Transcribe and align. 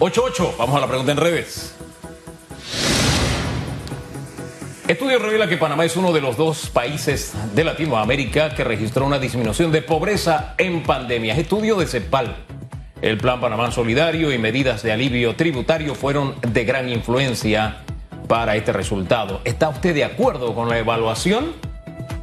8-8, 0.00 0.56
vamos 0.56 0.76
a 0.76 0.80
la 0.80 0.86
pregunta 0.86 1.12
en 1.12 1.18
redes. 1.18 1.76
Estudio 4.88 5.18
revela 5.18 5.46
que 5.46 5.58
Panamá 5.58 5.84
es 5.84 5.94
uno 5.94 6.10
de 6.10 6.22
los 6.22 6.38
dos 6.38 6.70
países 6.70 7.34
de 7.54 7.64
Latinoamérica 7.64 8.54
que 8.54 8.64
registró 8.64 9.04
una 9.04 9.18
disminución 9.18 9.70
de 9.70 9.82
pobreza 9.82 10.54
en 10.56 10.82
pandemias. 10.84 11.36
Estudio 11.36 11.76
de 11.76 11.86
CEPAL. 11.86 12.34
El 13.02 13.18
Plan 13.18 13.42
Panamá 13.42 13.70
Solidario 13.72 14.32
y 14.32 14.38
medidas 14.38 14.82
de 14.82 14.90
alivio 14.90 15.36
tributario 15.36 15.94
fueron 15.94 16.34
de 16.40 16.64
gran 16.64 16.88
influencia 16.88 17.82
para 18.26 18.56
este 18.56 18.72
resultado. 18.72 19.42
¿Está 19.44 19.68
usted 19.68 19.94
de 19.94 20.04
acuerdo 20.04 20.54
con 20.54 20.70
la 20.70 20.78
evaluación? 20.78 21.52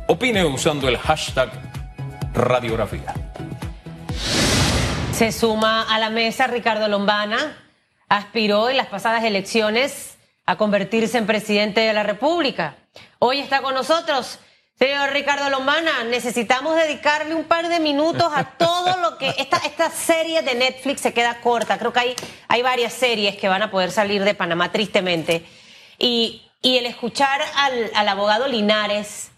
Opine 0.07 0.43
usando 0.45 0.87
el 0.87 0.97
hashtag 0.97 1.51
radiografía. 2.33 3.13
Se 5.11 5.31
suma 5.31 5.83
a 5.83 5.99
la 5.99 6.09
mesa 6.09 6.47
Ricardo 6.47 6.87
Lombana. 6.87 7.66
Aspiró 8.09 8.69
en 8.69 8.77
las 8.77 8.87
pasadas 8.87 9.23
elecciones 9.23 10.17
a 10.45 10.55
convertirse 10.55 11.17
en 11.17 11.27
presidente 11.27 11.81
de 11.81 11.93
la 11.93 12.03
República. 12.03 12.77
Hoy 13.19 13.39
está 13.39 13.61
con 13.61 13.73
nosotros. 13.73 14.39
Señor 14.79 15.11
Ricardo 15.11 15.49
Lombana, 15.49 16.03
necesitamos 16.03 16.75
dedicarle 16.75 17.33
un 17.33 17.43
par 17.43 17.67
de 17.67 17.79
minutos 17.79 18.31
a 18.33 18.43
todo 18.43 18.95
lo 18.97 19.17
que 19.17 19.33
esta, 19.37 19.89
serie 19.89 20.43
de 20.43 20.53
Netflix 20.53 21.01
se 21.01 21.13
queda 21.13 21.41
corta. 21.41 21.79
Creo 21.79 21.91
que 21.91 22.15
hay, 22.47 22.61
varias 22.61 22.93
series 22.93 23.35
que 23.37 23.49
van 23.49 23.63
a 23.63 23.71
poder 23.71 23.91
salir 23.91 24.23
de 24.23 24.35
Panamá 24.35 24.71
tristemente. 24.71 25.45
Y, 25.97 26.43
el 26.61 26.85
escuchar 26.85 27.41
al, 27.55 28.07
abogado 28.07 28.47
Linares, 28.47 29.31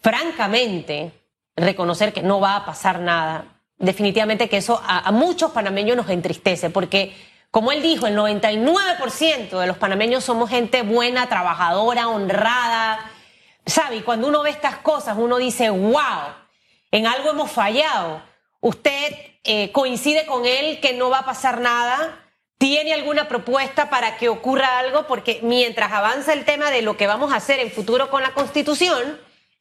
francamente, 0.00 1.12
reconocer 1.54 2.12
que 2.12 2.22
no 2.22 2.40
va 2.40 2.56
a 2.56 2.64
pasar 2.64 3.00
nada, 3.00 3.60
definitivamente 3.76 4.48
que 4.48 4.58
eso 4.58 4.80
a 4.86 5.10
muchos 5.10 5.50
panameños 5.50 5.96
nos 5.96 6.08
entristece, 6.08 6.70
porque 6.70 7.14
como 7.50 7.72
él 7.72 7.82
dijo, 7.82 8.06
el 8.06 8.16
99% 8.16 9.58
de 9.58 9.66
los 9.66 9.78
panameños 9.78 10.24
somos 10.24 10.50
gente 10.50 10.82
buena, 10.82 11.28
trabajadora, 11.28 12.08
honrada. 12.08 13.10
¿Sabe? 13.64 13.96
Y 13.96 14.02
cuando 14.02 14.28
uno 14.28 14.42
ve 14.42 14.50
estas 14.50 14.76
cosas, 14.78 15.16
uno 15.18 15.38
dice, 15.38 15.70
wow, 15.70 16.34
en 16.90 17.06
algo 17.06 17.30
hemos 17.30 17.50
fallado. 17.50 18.22
Usted 18.60 19.14
eh, 19.44 19.72
coincide 19.72 20.26
con 20.26 20.44
él 20.44 20.80
que 20.80 20.92
no 20.92 21.10
va 21.10 21.20
a 21.20 21.24
pasar 21.24 21.60
nada. 21.60 22.24
¿Tiene 22.58 22.92
alguna 22.92 23.28
propuesta 23.28 23.88
para 23.88 24.16
que 24.16 24.28
ocurra 24.28 24.80
algo? 24.80 25.06
Porque 25.06 25.40
mientras 25.42 25.92
avanza 25.92 26.32
el 26.32 26.44
tema 26.44 26.70
de 26.70 26.82
lo 26.82 26.96
que 26.96 27.06
vamos 27.06 27.32
a 27.32 27.36
hacer 27.36 27.60
en 27.60 27.70
futuro 27.70 28.10
con 28.10 28.22
la 28.22 28.34
Constitución, 28.34 29.18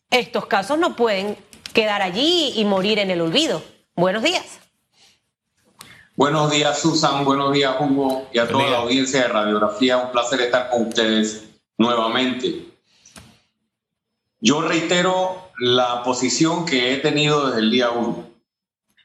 estos 0.09 0.47
casos 0.47 0.79
no 0.79 0.95
pueden 0.95 1.37
quedar 1.73 2.01
allí 2.01 2.53
y 2.55 2.65
morir 2.65 2.99
en 2.99 3.11
el 3.11 3.21
olvido. 3.21 3.63
Buenos 3.95 4.23
días. 4.23 4.66
Buenos 6.17 6.49
días, 6.49 6.79
Susan. 6.81 7.23
Buenos 7.25 7.53
días, 7.53 7.75
Hugo, 7.79 8.27
y 8.33 8.39
a 8.39 8.47
toda 8.47 8.67
la 8.71 8.77
audiencia 8.79 9.21
de 9.21 9.27
Radiografía. 9.27 9.97
Un 9.97 10.11
placer 10.11 10.41
estar 10.41 10.71
con 10.71 10.87
ustedes 10.87 11.47
nuevamente. 11.77 12.65
Yo 14.41 14.61
reitero 14.61 15.51
la 15.59 16.01
posición 16.01 16.65
que 16.65 16.91
he 16.91 16.97
tenido 16.97 17.45
desde 17.45 17.59
el 17.59 17.69
día 17.69 17.91
uno. 17.91 18.31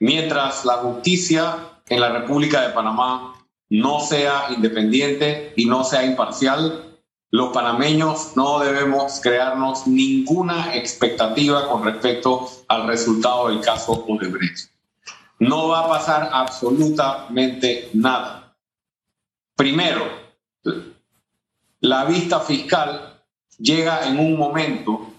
Mientras 0.01 0.65
la 0.65 0.79
justicia 0.79 1.59
en 1.87 2.01
la 2.01 2.09
República 2.19 2.63
de 2.63 2.73
Panamá 2.73 3.35
no 3.69 4.01
sea 4.01 4.47
independiente 4.49 5.53
y 5.55 5.67
no 5.67 5.85
sea 5.85 6.07
imparcial, 6.07 6.97
los 7.31 7.53
panameños 7.53 8.35
no 8.37 8.59
debemos 8.61 9.21
crearnos 9.23 9.87
ninguna 9.87 10.75
expectativa 10.77 11.69
con 11.69 11.85
respecto 11.85 12.49
al 12.69 12.87
resultado 12.87 13.49
del 13.49 13.61
caso 13.61 14.03
Odebrecht 14.09 14.72
no 15.43 15.69
va 15.69 15.81
a 15.81 15.89
pasar 15.89 16.31
absolutamente 16.33 17.91
nada. 17.95 18.57
Primero, 19.57 20.05
la 21.81 22.05
vista 22.05 22.39
fiscal 22.39 23.21
llega 23.59 24.07
en 24.07 24.21
un 24.21 24.37
momento 24.37 25.13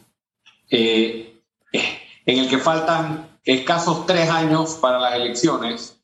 eh, 0.69 1.41
en 1.71 2.39
el 2.39 2.49
que 2.49 2.57
faltan 2.57 3.37
escasos 3.43 4.05
tres 4.05 4.29
años 4.29 4.75
para 4.75 4.97
las 4.97 5.15
elecciones 5.15 5.99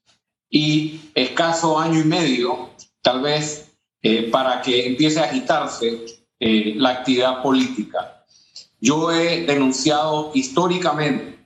y 0.49 0.99
escaso 1.15 1.79
año 1.79 2.01
y 2.01 2.03
medio, 2.03 2.71
tal 3.01 3.21
vez, 3.21 3.71
eh, 4.01 4.23
para 4.29 4.61
que 4.61 4.85
empiece 4.85 5.21
a 5.21 5.25
agitarse 5.25 6.05
eh, 6.39 6.73
la 6.75 6.89
actividad 6.89 7.41
política. 7.41 8.25
Yo 8.81 9.13
he 9.13 9.45
denunciado 9.45 10.31
históricamente 10.33 11.39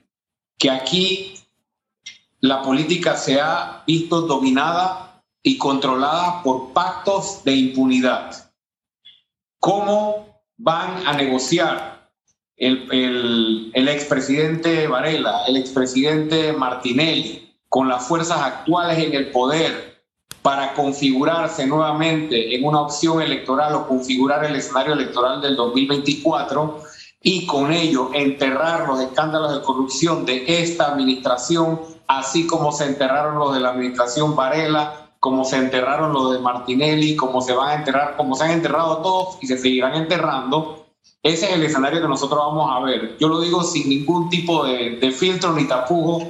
que 0.58 0.70
aquí 0.70 1.34
la 2.44 2.60
política 2.60 3.16
se 3.16 3.40
ha 3.40 3.82
visto 3.86 4.20
dominada 4.20 5.22
y 5.42 5.56
controlada 5.56 6.42
por 6.42 6.74
pactos 6.74 7.42
de 7.42 7.52
impunidad. 7.52 8.52
¿Cómo 9.58 10.42
van 10.58 11.06
a 11.06 11.14
negociar 11.14 12.10
el, 12.58 13.72
expresidente 13.88 14.86
Varela, 14.86 15.46
el 15.46 15.56
expresidente 15.56 16.52
Martinelli, 16.52 17.50
con 17.70 17.88
las 17.88 18.06
fuerzas 18.06 18.38
actuales 18.42 18.98
en 18.98 19.14
el 19.14 19.30
poder 19.30 20.04
para 20.42 20.74
configurarse 20.74 21.66
nuevamente 21.66 22.54
en 22.54 22.62
una 22.62 22.82
opción 22.82 23.22
electoral 23.22 23.74
o 23.74 23.88
configurar 23.88 24.44
el 24.44 24.56
escenario 24.56 24.92
electoral 24.92 25.40
del 25.40 25.56
2024 25.56 26.82
y 27.24 27.46
con 27.46 27.72
ello 27.72 28.10
enterrar 28.12 28.86
los 28.86 29.00
escándalos 29.00 29.54
de 29.54 29.62
corrupción 29.62 30.24
de 30.24 30.44
esta 30.46 30.92
administración 30.92 31.80
así 32.06 32.46
como 32.46 32.72
se 32.72 32.86
enterraron 32.86 33.38
los 33.38 33.54
de 33.54 33.60
la 33.60 33.70
administración 33.70 34.36
Varela, 34.36 35.10
como 35.20 35.44
se 35.44 35.56
enterraron 35.56 36.12
los 36.12 36.32
de 36.32 36.38
Martinelli, 36.38 37.16
como 37.16 37.40
se 37.40 37.54
van 37.54 37.68
a 37.70 37.74
enterrar, 37.74 38.16
como 38.16 38.34
se 38.34 38.44
han 38.44 38.50
enterrado 38.50 38.98
todos 38.98 39.38
y 39.40 39.46
se 39.46 39.56
seguirán 39.56 39.94
enterrando. 39.94 40.86
Ese 41.22 41.46
es 41.46 41.52
el 41.54 41.62
escenario 41.62 42.02
que 42.02 42.08
nosotros 42.08 42.38
vamos 42.38 42.70
a 42.70 42.80
ver. 42.80 43.16
Yo 43.18 43.28
lo 43.28 43.40
digo 43.40 43.62
sin 43.62 43.88
ningún 43.88 44.28
tipo 44.28 44.64
de, 44.64 45.12
filtro 45.12 45.52
ni 45.52 45.66
tapujo. 45.66 46.22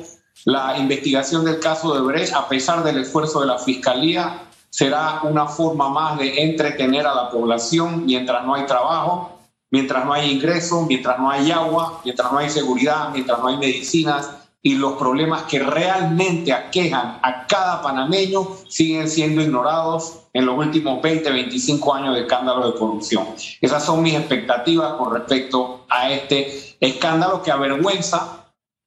La 0.44 0.76
investigación 0.78 1.44
del 1.44 1.58
caso 1.58 1.94
de 1.94 2.00
Brecht, 2.02 2.34
a 2.34 2.48
pesar 2.48 2.84
del 2.84 2.98
esfuerzo 2.98 3.40
de 3.40 3.46
la 3.46 3.58
Fiscalía, 3.58 4.42
será 4.70 5.20
una 5.22 5.46
forma 5.46 5.88
más 5.88 6.18
de 6.18 6.42
entretener 6.42 7.06
a 7.06 7.14
la 7.14 7.30
población 7.30 8.04
mientras 8.04 8.44
no 8.44 8.54
hay 8.54 8.66
trabajo, 8.66 9.38
mientras 9.70 10.04
no 10.04 10.12
hay 10.12 10.30
ingresos, 10.30 10.86
mientras 10.86 11.18
no 11.18 11.30
hay 11.30 11.50
agua, 11.50 12.00
mientras 12.04 12.30
no 12.30 12.38
hay 12.38 12.50
seguridad, 12.50 13.10
mientras 13.12 13.38
no 13.38 13.48
hay 13.48 13.56
medicinas, 13.56 14.30
y 14.66 14.76
los 14.76 14.94
problemas 14.94 15.42
que 15.42 15.58
realmente 15.58 16.50
aquejan 16.50 17.18
a 17.22 17.46
cada 17.46 17.82
panameño 17.82 18.48
siguen 18.66 19.10
siendo 19.10 19.42
ignorados 19.42 20.20
en 20.32 20.46
los 20.46 20.56
últimos 20.56 21.02
20, 21.02 21.30
25 21.30 21.94
años 21.94 22.14
de 22.14 22.22
escándalo 22.22 22.72
de 22.72 22.78
corrupción. 22.78 23.26
Esas 23.60 23.84
son 23.84 24.02
mis 24.02 24.14
expectativas 24.14 24.94
con 24.94 25.12
respecto 25.12 25.84
a 25.90 26.10
este 26.10 26.76
escándalo 26.80 27.42
que 27.42 27.50
avergüenza 27.50 28.46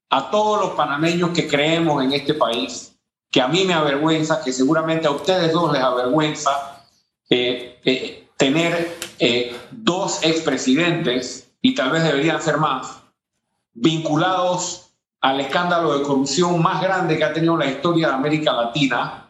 a 0.10 0.32
todos 0.32 0.62
los 0.62 0.72
panameños 0.72 1.30
que 1.30 1.48
creemos 1.48 2.04
en 2.04 2.14
este 2.14 2.34
país, 2.34 2.98
que 3.30 3.40
a 3.40 3.48
mí 3.48 3.64
me 3.64 3.76
avergüenza, 3.76 4.44
que 4.44 4.52
seguramente 4.52 5.08
a 5.08 5.12
ustedes 5.12 5.52
dos 5.52 5.72
les 5.72 5.84
avergüenza 5.84 6.86
eh, 7.30 7.80
eh, 7.86 8.27
tener 8.38 8.98
eh, 9.20 9.56
dos 9.72 10.24
expresidentes, 10.24 11.50
y 11.62 11.76
tal 11.76 11.92
vez 11.92 12.04
deberían 12.04 12.42
ser 12.42 12.58
más, 12.58 13.02
vinculados 13.74 14.92
al 15.22 15.40
escándalo 15.42 15.98
de 15.98 16.04
corrupción 16.04 16.62
más 16.62 16.82
grande 16.82 17.18
que 17.18 17.24
ha 17.24 17.34
tenido 17.34 17.58
la 17.58 17.66
historia 17.66 18.10
de 18.10 18.14
América 18.14 18.54
Latina 18.54 19.30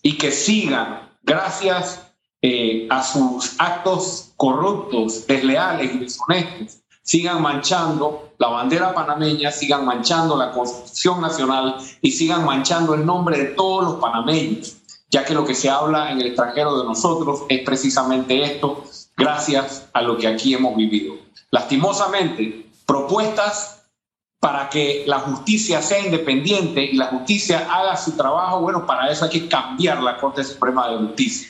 y 0.00 0.16
que 0.16 0.30
sigan, 0.30 1.10
gracias 1.22 2.00
eh, 2.40 2.86
a 2.90 3.02
sus 3.02 3.54
actos 3.58 4.32
corruptos, 4.36 5.26
desleales 5.26 5.94
y 5.94 5.98
deshonestos, 5.98 6.78
sigan 7.02 7.42
manchando 7.42 8.34
la 8.38 8.48
bandera 8.48 8.94
panameña, 8.94 9.50
sigan 9.50 9.84
manchando 9.84 10.36
la 10.36 10.52
Constitución 10.52 11.20
Nacional 11.20 11.76
y 12.00 12.10
sigan 12.12 12.44
manchando 12.44 12.94
el 12.94 13.04
nombre 13.04 13.38
de 13.38 13.44
todos 13.46 13.84
los 13.84 13.94
panameños, 13.96 14.76
ya 15.14 15.24
que 15.24 15.32
lo 15.32 15.44
que 15.44 15.54
se 15.54 15.70
habla 15.70 16.10
en 16.10 16.20
el 16.20 16.26
extranjero 16.26 16.76
de 16.76 16.84
nosotros 16.84 17.44
es 17.48 17.60
precisamente 17.60 18.42
esto, 18.42 18.82
gracias 19.16 19.88
a 19.92 20.02
lo 20.02 20.18
que 20.18 20.26
aquí 20.26 20.52
hemos 20.54 20.74
vivido. 20.74 21.14
Lastimosamente, 21.52 22.66
propuestas 22.84 23.86
para 24.40 24.68
que 24.68 25.04
la 25.06 25.20
justicia 25.20 25.80
sea 25.82 26.00
independiente 26.00 26.82
y 26.82 26.96
la 26.96 27.06
justicia 27.06 27.68
haga 27.72 27.96
su 27.96 28.16
trabajo, 28.16 28.60
bueno, 28.62 28.86
para 28.86 29.08
eso 29.08 29.26
hay 29.26 29.30
que 29.30 29.46
cambiar 29.46 30.02
la 30.02 30.16
Corte 30.16 30.42
Suprema 30.42 30.90
de 30.90 30.96
Justicia. 30.96 31.48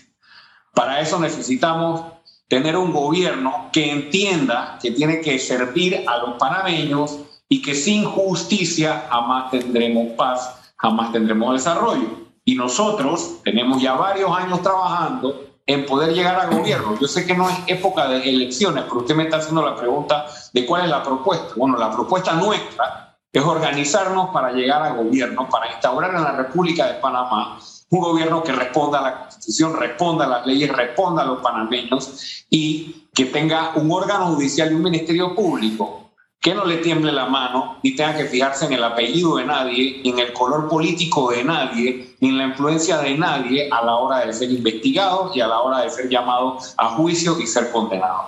Para 0.74 1.00
eso 1.00 1.18
necesitamos 1.18 2.02
tener 2.46 2.76
un 2.76 2.92
gobierno 2.92 3.70
que 3.72 3.90
entienda 3.90 4.78
que 4.78 4.90
tiene 4.90 5.22
que 5.22 5.38
servir 5.38 6.04
a 6.06 6.18
los 6.18 6.34
panameños 6.34 7.18
y 7.48 7.62
que 7.62 7.74
sin 7.74 8.04
justicia 8.04 9.06
jamás 9.08 9.50
tendremos 9.50 10.12
paz, 10.18 10.54
jamás 10.76 11.12
tendremos 11.12 11.54
desarrollo. 11.54 12.23
Y 12.44 12.54
nosotros 12.54 13.42
tenemos 13.42 13.80
ya 13.80 13.94
varios 13.94 14.30
años 14.36 14.62
trabajando 14.62 15.44
en 15.66 15.86
poder 15.86 16.12
llegar 16.12 16.38
al 16.38 16.54
gobierno. 16.54 16.98
Yo 17.00 17.08
sé 17.08 17.26
que 17.26 17.34
no 17.34 17.48
es 17.48 17.56
época 17.66 18.06
de 18.08 18.28
elecciones, 18.28 18.84
pero 18.84 19.00
usted 19.00 19.14
me 19.14 19.24
está 19.24 19.38
haciendo 19.38 19.64
la 19.64 19.74
pregunta 19.74 20.26
de 20.52 20.66
cuál 20.66 20.84
es 20.84 20.90
la 20.90 21.02
propuesta. 21.02 21.54
Bueno, 21.56 21.78
la 21.78 21.90
propuesta 21.90 22.34
nuestra 22.34 23.16
es 23.32 23.42
organizarnos 23.42 24.28
para 24.30 24.52
llegar 24.52 24.82
al 24.82 24.96
gobierno, 24.96 25.48
para 25.48 25.72
instaurar 25.72 26.14
en 26.14 26.22
la 26.22 26.32
República 26.32 26.86
de 26.86 26.94
Panamá 26.94 27.58
un 27.90 28.00
gobierno 28.00 28.42
que 28.42 28.52
responda 28.52 28.98
a 28.98 29.02
la 29.02 29.18
Constitución, 29.20 29.76
responda 29.76 30.24
a 30.24 30.28
las 30.28 30.46
leyes, 30.46 30.70
responda 30.70 31.22
a 31.22 31.26
los 31.26 31.40
panameños 31.40 32.44
y 32.50 33.08
que 33.14 33.26
tenga 33.26 33.72
un 33.76 33.90
órgano 33.90 34.26
judicial 34.34 34.70
y 34.70 34.74
un 34.74 34.82
ministerio 34.82 35.34
público 35.34 36.03
que 36.44 36.54
no 36.54 36.66
le 36.66 36.76
tiemble 36.76 37.10
la 37.10 37.24
mano 37.24 37.78
ni 37.82 37.96
tenga 37.96 38.18
que 38.18 38.26
fijarse 38.26 38.66
en 38.66 38.74
el 38.74 38.84
apellido 38.84 39.36
de 39.36 39.46
nadie, 39.46 40.02
en 40.04 40.18
el 40.18 40.34
color 40.34 40.68
político 40.68 41.30
de 41.30 41.42
nadie, 41.42 42.16
ni 42.20 42.28
en 42.28 42.36
la 42.36 42.44
influencia 42.44 42.98
de 42.98 43.16
nadie 43.16 43.70
a 43.72 43.82
la 43.82 43.94
hora 43.94 44.26
de 44.26 44.32
ser 44.34 44.50
investigado 44.50 45.32
y 45.34 45.40
a 45.40 45.46
la 45.46 45.60
hora 45.60 45.80
de 45.80 45.88
ser 45.88 46.10
llamado 46.10 46.58
a 46.76 46.88
juicio 46.90 47.40
y 47.40 47.46
ser 47.46 47.70
condenado. 47.72 48.24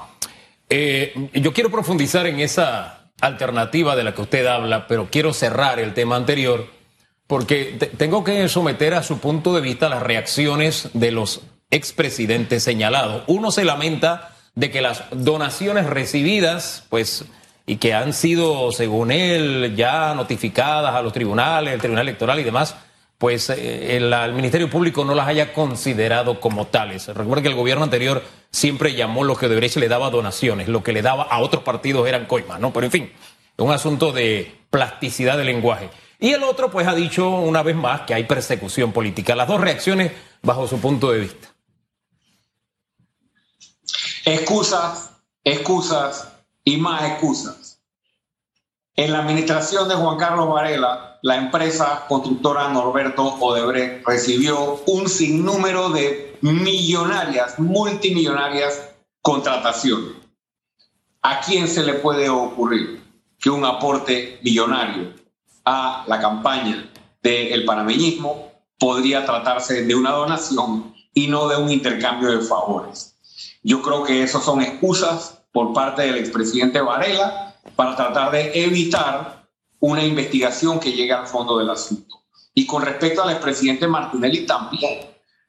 Eh, 0.71 1.29
yo 1.35 1.53
quiero 1.53 1.71
profundizar 1.71 2.27
en 2.27 2.41
esa 2.41 3.11
alternativa 3.21 3.95
de 3.95 4.05
la 4.05 4.15
que 4.15 4.23
usted 4.23 4.47
habla, 4.47 4.87
pero 4.87 5.09
quiero 5.11 5.35
cerrar 5.35 5.79
el 5.79 5.93
tema 5.93 6.17
anterior 6.17 6.69
porque 7.27 7.77
tengo 7.99 8.25
que 8.25 8.49
someter 8.49 8.95
a 8.95 9.03
su 9.03 9.19
punto 9.19 9.55
de 9.55 9.61
vista 9.61 9.91
las 9.91 10.03
reacciones 10.03 10.89
de 10.95 11.11
los 11.11 11.43
expresidentes 11.71 12.63
señalados. 12.63 13.25
Uno 13.27 13.51
se 13.51 13.67
lamenta 13.67 14.35
de 14.55 14.71
que 14.71 14.81
las 14.81 15.05
donaciones 15.11 15.85
recibidas, 15.85 16.87
pues 16.89 17.27
y 17.67 17.77
que 17.77 17.93
han 17.93 18.13
sido, 18.13 18.71
según 18.71 19.11
él, 19.11 19.75
ya 19.77 20.15
notificadas 20.15 20.95
a 20.95 21.03
los 21.03 21.13
tribunales, 21.13 21.75
el 21.75 21.81
Tribunal 21.81 22.07
Electoral 22.07 22.39
y 22.39 22.45
demás, 22.45 22.77
pues 23.19 23.51
eh, 23.51 23.97
el, 23.97 24.33
Ministerio 24.33 24.71
Público 24.71 25.05
no 25.05 25.17
las 25.17 25.27
haya 25.27 25.53
considerado 25.53 26.39
como 26.39 26.69
tales. 26.69 27.09
Recuerda 27.09 27.43
que 27.43 27.49
el 27.49 27.57
gobierno 27.57 27.83
anterior 27.83 28.23
siempre 28.53 28.95
llamó 28.95 29.25
lo 29.25 29.37
que 29.37 29.47
Odebrecht 29.47 29.77
le 29.77 29.89
daba 29.89 30.11
donaciones, 30.11 30.69
lo 30.69 30.85
que 30.85 30.93
le 30.93 31.03
daba 31.03 31.25
a 31.25 31.41
otros 31.41 31.65
partidos 31.65 32.07
eran 32.07 32.27
coimas, 32.27 32.61
¿no? 32.61 32.73
Pero 32.73 32.87
en 32.87 32.93
fin, 32.93 33.13
un 33.57 33.73
asunto 33.73 34.13
de 34.13 34.55
plasticidad 34.71 35.37
del 35.37 35.47
lenguaje. 35.47 35.91
Y 36.21 36.31
el 36.31 36.45
otro, 36.45 36.71
pues, 36.71 36.87
ha 36.87 36.95
dicho 36.95 37.29
una 37.29 37.63
vez 37.63 37.75
más 37.75 38.03
que 38.03 38.15
hay 38.15 38.25
persecución 38.25 38.93
política. 38.93 39.35
Las 39.35 39.49
dos 39.49 39.61
reacciones 39.61 40.13
bajo 40.41 40.69
su 40.69 40.79
punto 40.79 41.11
de 41.11 41.21
vista. 41.21 41.49
Excusas, 44.25 45.11
excusas 45.45 46.36
y 46.67 46.77
más 46.77 47.05
excusas. 47.05 47.81
En 48.97 49.13
la 49.13 49.21
administración 49.21 49.89
de 49.89 49.95
Juan 49.95 50.19
Carlos 50.19 50.49
Varela, 50.49 51.19
la 51.23 51.37
empresa 51.37 52.05
constructora 52.09 52.69
Norberto 52.69 53.23
Odebrecht 53.41 54.07
recibió 54.07 54.83
un 54.87 55.09
sinnúmero 55.09 55.91
de 55.91 56.37
millonarias, 56.41 57.59
multimillonarias 57.59 58.91
contrataciones. 59.23 60.17
¿A 61.23 61.41
quién 61.41 61.69
se 61.69 61.85
le 61.85 61.95
puede 61.95 62.29
ocurrir 62.29 63.03
que 63.39 63.51
un 63.51 63.65
aporte 63.65 64.41
millonario 64.43 65.13
a 65.65 66.05
la 66.09 66.21
campaña 66.21 66.91
del 67.23 67.65
panameñismo 67.65 68.51
podría 68.79 69.25
tratarse 69.25 69.85
de 69.85 69.95
una 69.95 70.11
donación 70.11 70.95
y 71.15 71.29
no 71.29 71.49
de 71.49 71.57
un 71.59 71.71
intercambio 71.71 72.37
de 72.37 72.45
favores? 72.45 73.17
Yo 73.63 73.83
creo 73.83 74.03
que 74.03 74.23
esas 74.23 74.45
son 74.45 74.63
excusas 74.63 75.37
por 75.57 75.73
parte 75.73 76.03
del 76.03 76.17
expresidente 76.17 76.83
Varela 76.83 77.57
para 77.75 77.97
tratar 77.97 78.31
de 78.31 78.63
evitar 78.63 79.49
una 79.81 80.05
investigación 80.05 80.79
que 80.79 80.93
llegue 80.93 81.15
al 81.15 81.27
fondo 81.27 81.57
del 81.57 81.71
asunto. 81.71 82.25
Y 82.53 82.67
con 82.67 82.83
respecto 82.83 83.23
al 83.23 83.31
expresidente 83.31 83.89
Martinelli 83.89 84.45
también, 84.45 85.07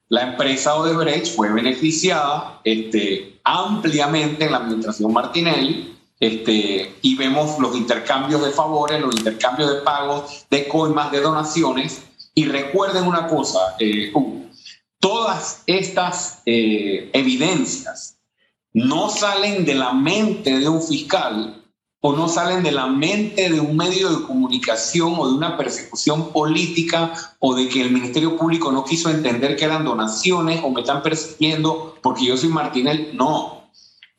la 0.07 0.21
empresa 0.21 0.75
Odebrecht 0.75 1.35
fue 1.35 1.51
beneficiada 1.51 2.61
este, 2.63 3.41
ampliamente 3.43 4.45
en 4.45 4.53
la 4.53 4.59
administración 4.59 5.11
Martinelli 5.11 5.99
este, 6.21 6.95
y 7.01 7.15
vemos 7.15 7.59
los 7.59 7.75
intercambios 7.75 8.45
de 8.45 8.51
favores, 8.51 9.01
los 9.01 9.13
intercambios 9.13 9.73
de 9.73 9.81
pagos, 9.81 10.45
de 10.49 10.69
coimas, 10.69 11.11
de 11.11 11.19
donaciones. 11.19 12.01
Y 12.33 12.45
recuerden 12.45 13.07
una 13.07 13.27
cosa, 13.27 13.75
eh, 13.77 14.13
todas 15.01 15.63
estas 15.65 16.43
eh, 16.45 17.09
evidencias 17.11 18.16
no 18.77 19.09
salen 19.09 19.65
de 19.65 19.73
la 19.73 19.91
mente 19.91 20.59
de 20.59 20.69
un 20.69 20.83
fiscal 20.83 21.63
o 21.99 22.13
no 22.13 22.29
salen 22.29 22.61
de 22.61 22.71
la 22.71 22.85
mente 22.85 23.49
de 23.49 23.59
un 23.59 23.75
medio 23.75 24.07
de 24.11 24.23
comunicación 24.27 25.15
o 25.17 25.27
de 25.27 25.33
una 25.33 25.57
persecución 25.57 26.31
política 26.31 27.11
o 27.39 27.55
de 27.55 27.67
que 27.69 27.81
el 27.81 27.89
Ministerio 27.89 28.37
Público 28.37 28.71
no 28.71 28.85
quiso 28.85 29.09
entender 29.09 29.55
que 29.55 29.65
eran 29.65 29.83
donaciones 29.83 30.61
o 30.63 30.69
me 30.69 30.81
están 30.81 31.01
persiguiendo 31.01 31.95
porque 32.03 32.25
yo 32.25 32.37
soy 32.37 32.49
Martinel. 32.49 33.13
No. 33.15 33.71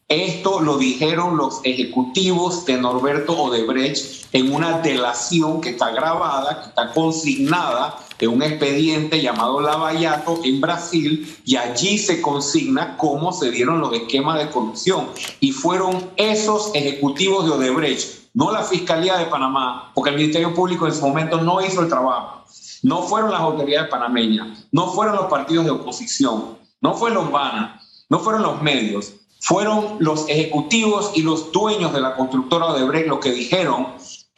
Esto 0.09 0.59
lo 0.59 0.77
dijeron 0.77 1.37
los 1.37 1.61
ejecutivos 1.63 2.65
de 2.67 2.79
Norberto 2.79 3.41
Odebrecht 3.41 4.27
en 4.33 4.53
una 4.53 4.81
delación 4.81 5.61
que 5.61 5.71
está 5.71 5.91
grabada, 5.91 6.63
que 6.63 6.69
está 6.71 6.93
consignada 6.93 7.97
de 8.19 8.29
un 8.29 8.43
expediente 8.43 9.23
llamado 9.23 9.61
Lavallato 9.61 10.41
en 10.45 10.61
Brasil 10.61 11.37
y 11.45 11.57
allí 11.57 11.99
se 11.99 12.21
consigna 12.21 12.97
cómo 12.97 13.33
se 13.33 13.51
dieron 13.51 13.81
los 13.81 13.93
esquemas 13.93 14.39
de 14.39 14.51
corrupción. 14.51 15.09
Y 15.41 15.53
fueron 15.53 16.11
esos 16.17 16.71
ejecutivos 16.75 17.45
de 17.45 17.53
Odebrecht, 17.53 18.31
no 18.35 18.53
la 18.53 18.63
Fiscalía 18.63 19.17
de 19.17 19.27
Panamá, 19.27 19.93
porque 19.95 20.11
el 20.11 20.17
Ministerio 20.17 20.55
Público 20.55 20.87
en 20.87 20.93
ese 20.93 21.03
momento 21.03 21.41
no 21.41 21.65
hizo 21.65 21.81
el 21.81 21.89
trabajo. 21.89 22.45
No 22.83 23.03
fueron 23.03 23.33
las 23.33 23.41
autoridades 23.41 23.89
panameñas, 23.89 24.67
no 24.71 24.93
fueron 24.93 25.17
los 25.17 25.27
partidos 25.27 25.65
de 25.65 25.73
oposición, 25.73 26.57
no 26.81 26.95
fue 26.95 27.11
Lombana, 27.11 27.81
no 28.09 28.21
fueron 28.21 28.43
los 28.43 28.63
medios, 28.63 29.15
fueron 29.41 29.97
los 29.99 30.29
ejecutivos 30.29 31.13
y 31.15 31.23
los 31.23 31.51
dueños 31.53 31.93
de 31.93 32.01
la 32.01 32.15
constructora 32.15 32.67
Odebrecht 32.67 33.09
los 33.09 33.19
que 33.19 33.33
dijeron 33.33 33.89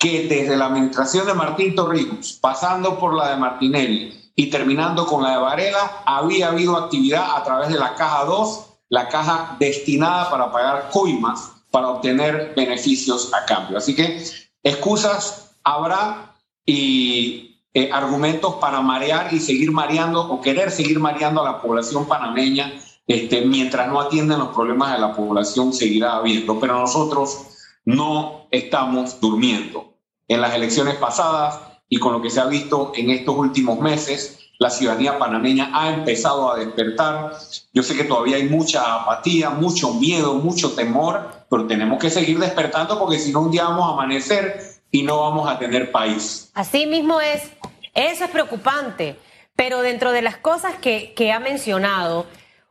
que 0.01 0.27
desde 0.27 0.57
la 0.57 0.67
administración 0.67 1.27
de 1.27 1.35
Martín 1.35 1.75
Torrijos, 1.75 2.39
pasando 2.41 2.99
por 2.99 3.15
la 3.15 3.33
de 3.33 3.37
Martinelli 3.37 4.33
y 4.35 4.49
terminando 4.49 5.05
con 5.05 5.23
la 5.23 5.33
de 5.33 5.37
Varela, 5.37 6.03
había 6.07 6.49
habido 6.49 6.75
actividad 6.79 7.37
a 7.37 7.45
través 7.45 7.69
de 7.69 7.79
la 7.79 7.95
caja 7.95 8.25
2, 8.25 8.61
la 8.89 9.09
caja 9.09 9.57
destinada 9.61 10.31
para 10.31 10.51
pagar 10.51 10.89
coimas 10.91 11.53
para 11.71 11.91
obtener 11.91 12.55
beneficios 12.57 13.31
a 13.35 13.45
cambio. 13.45 13.77
Así 13.77 13.95
que 13.95 14.25
excusas 14.63 15.55
habrá 15.65 16.35
y 16.65 17.61
eh, 17.75 17.91
argumentos 17.93 18.55
para 18.55 18.81
marear 18.81 19.35
y 19.35 19.39
seguir 19.39 19.71
mareando 19.71 20.23
o 20.23 20.41
querer 20.41 20.71
seguir 20.71 20.99
mareando 20.99 21.43
a 21.43 21.53
la 21.53 21.61
población 21.61 22.09
panameña 22.09 22.73
este, 23.07 23.43
mientras 23.43 23.87
no 23.89 24.01
atienden 24.01 24.39
los 24.39 24.49
problemas 24.49 24.95
de 24.95 24.99
la 24.99 25.15
población 25.15 25.75
seguirá 25.75 26.17
habiendo. 26.17 26.59
Pero 26.59 26.81
nosotros 26.81 27.39
no 27.85 28.47
estamos 28.51 29.21
durmiendo 29.21 29.90
en 30.31 30.41
las 30.41 30.55
elecciones 30.55 30.95
pasadas 30.95 31.59
y 31.89 31.99
con 31.99 32.13
lo 32.13 32.23
que 32.23 32.31
se 32.31 32.41
ha 32.41 32.47
visto 32.47 32.93
en 32.95 33.11
estos 33.11 33.37
últimos 33.37 33.81
meses, 33.81 34.39
la 34.61 34.71
ciudadanía 34.71 35.19
panameña 35.19 35.71
ha 35.75 35.93
empezado 35.93 36.53
a 36.53 36.57
despertar. 36.57 37.33
Yo 37.75 37.83
sé 37.83 37.97
que 37.97 38.05
todavía 38.05 38.37
hay 38.37 38.49
mucha 38.49 38.95
apatía, 38.95 39.51
mucho 39.51 39.93
miedo, 39.95 40.35
mucho 40.35 40.73
temor, 40.77 41.29
pero 41.51 41.67
tenemos 41.67 41.99
que 41.99 42.11
seguir 42.11 42.39
despertando 42.39 42.97
porque 42.97 43.19
si 43.19 43.33
no 43.33 43.41
un 43.41 43.51
día 43.51 43.65
vamos 43.65 43.91
a 43.91 43.95
amanecer 43.95 44.81
y 44.93 45.03
no 45.03 45.19
vamos 45.19 45.51
a 45.51 45.59
tener 45.59 45.91
país. 45.91 46.53
Así 46.55 46.87
mismo 46.87 47.21
es, 47.21 47.51
eso 47.95 48.25
es 48.25 48.31
preocupante, 48.31 49.17
pero 49.57 49.83
dentro 49.83 50.13
de 50.13 50.23
las 50.23 50.37
cosas 50.37 50.77
que, 50.77 51.13
que 51.15 51.33
ha 51.33 51.41
mencionado, 51.41 52.27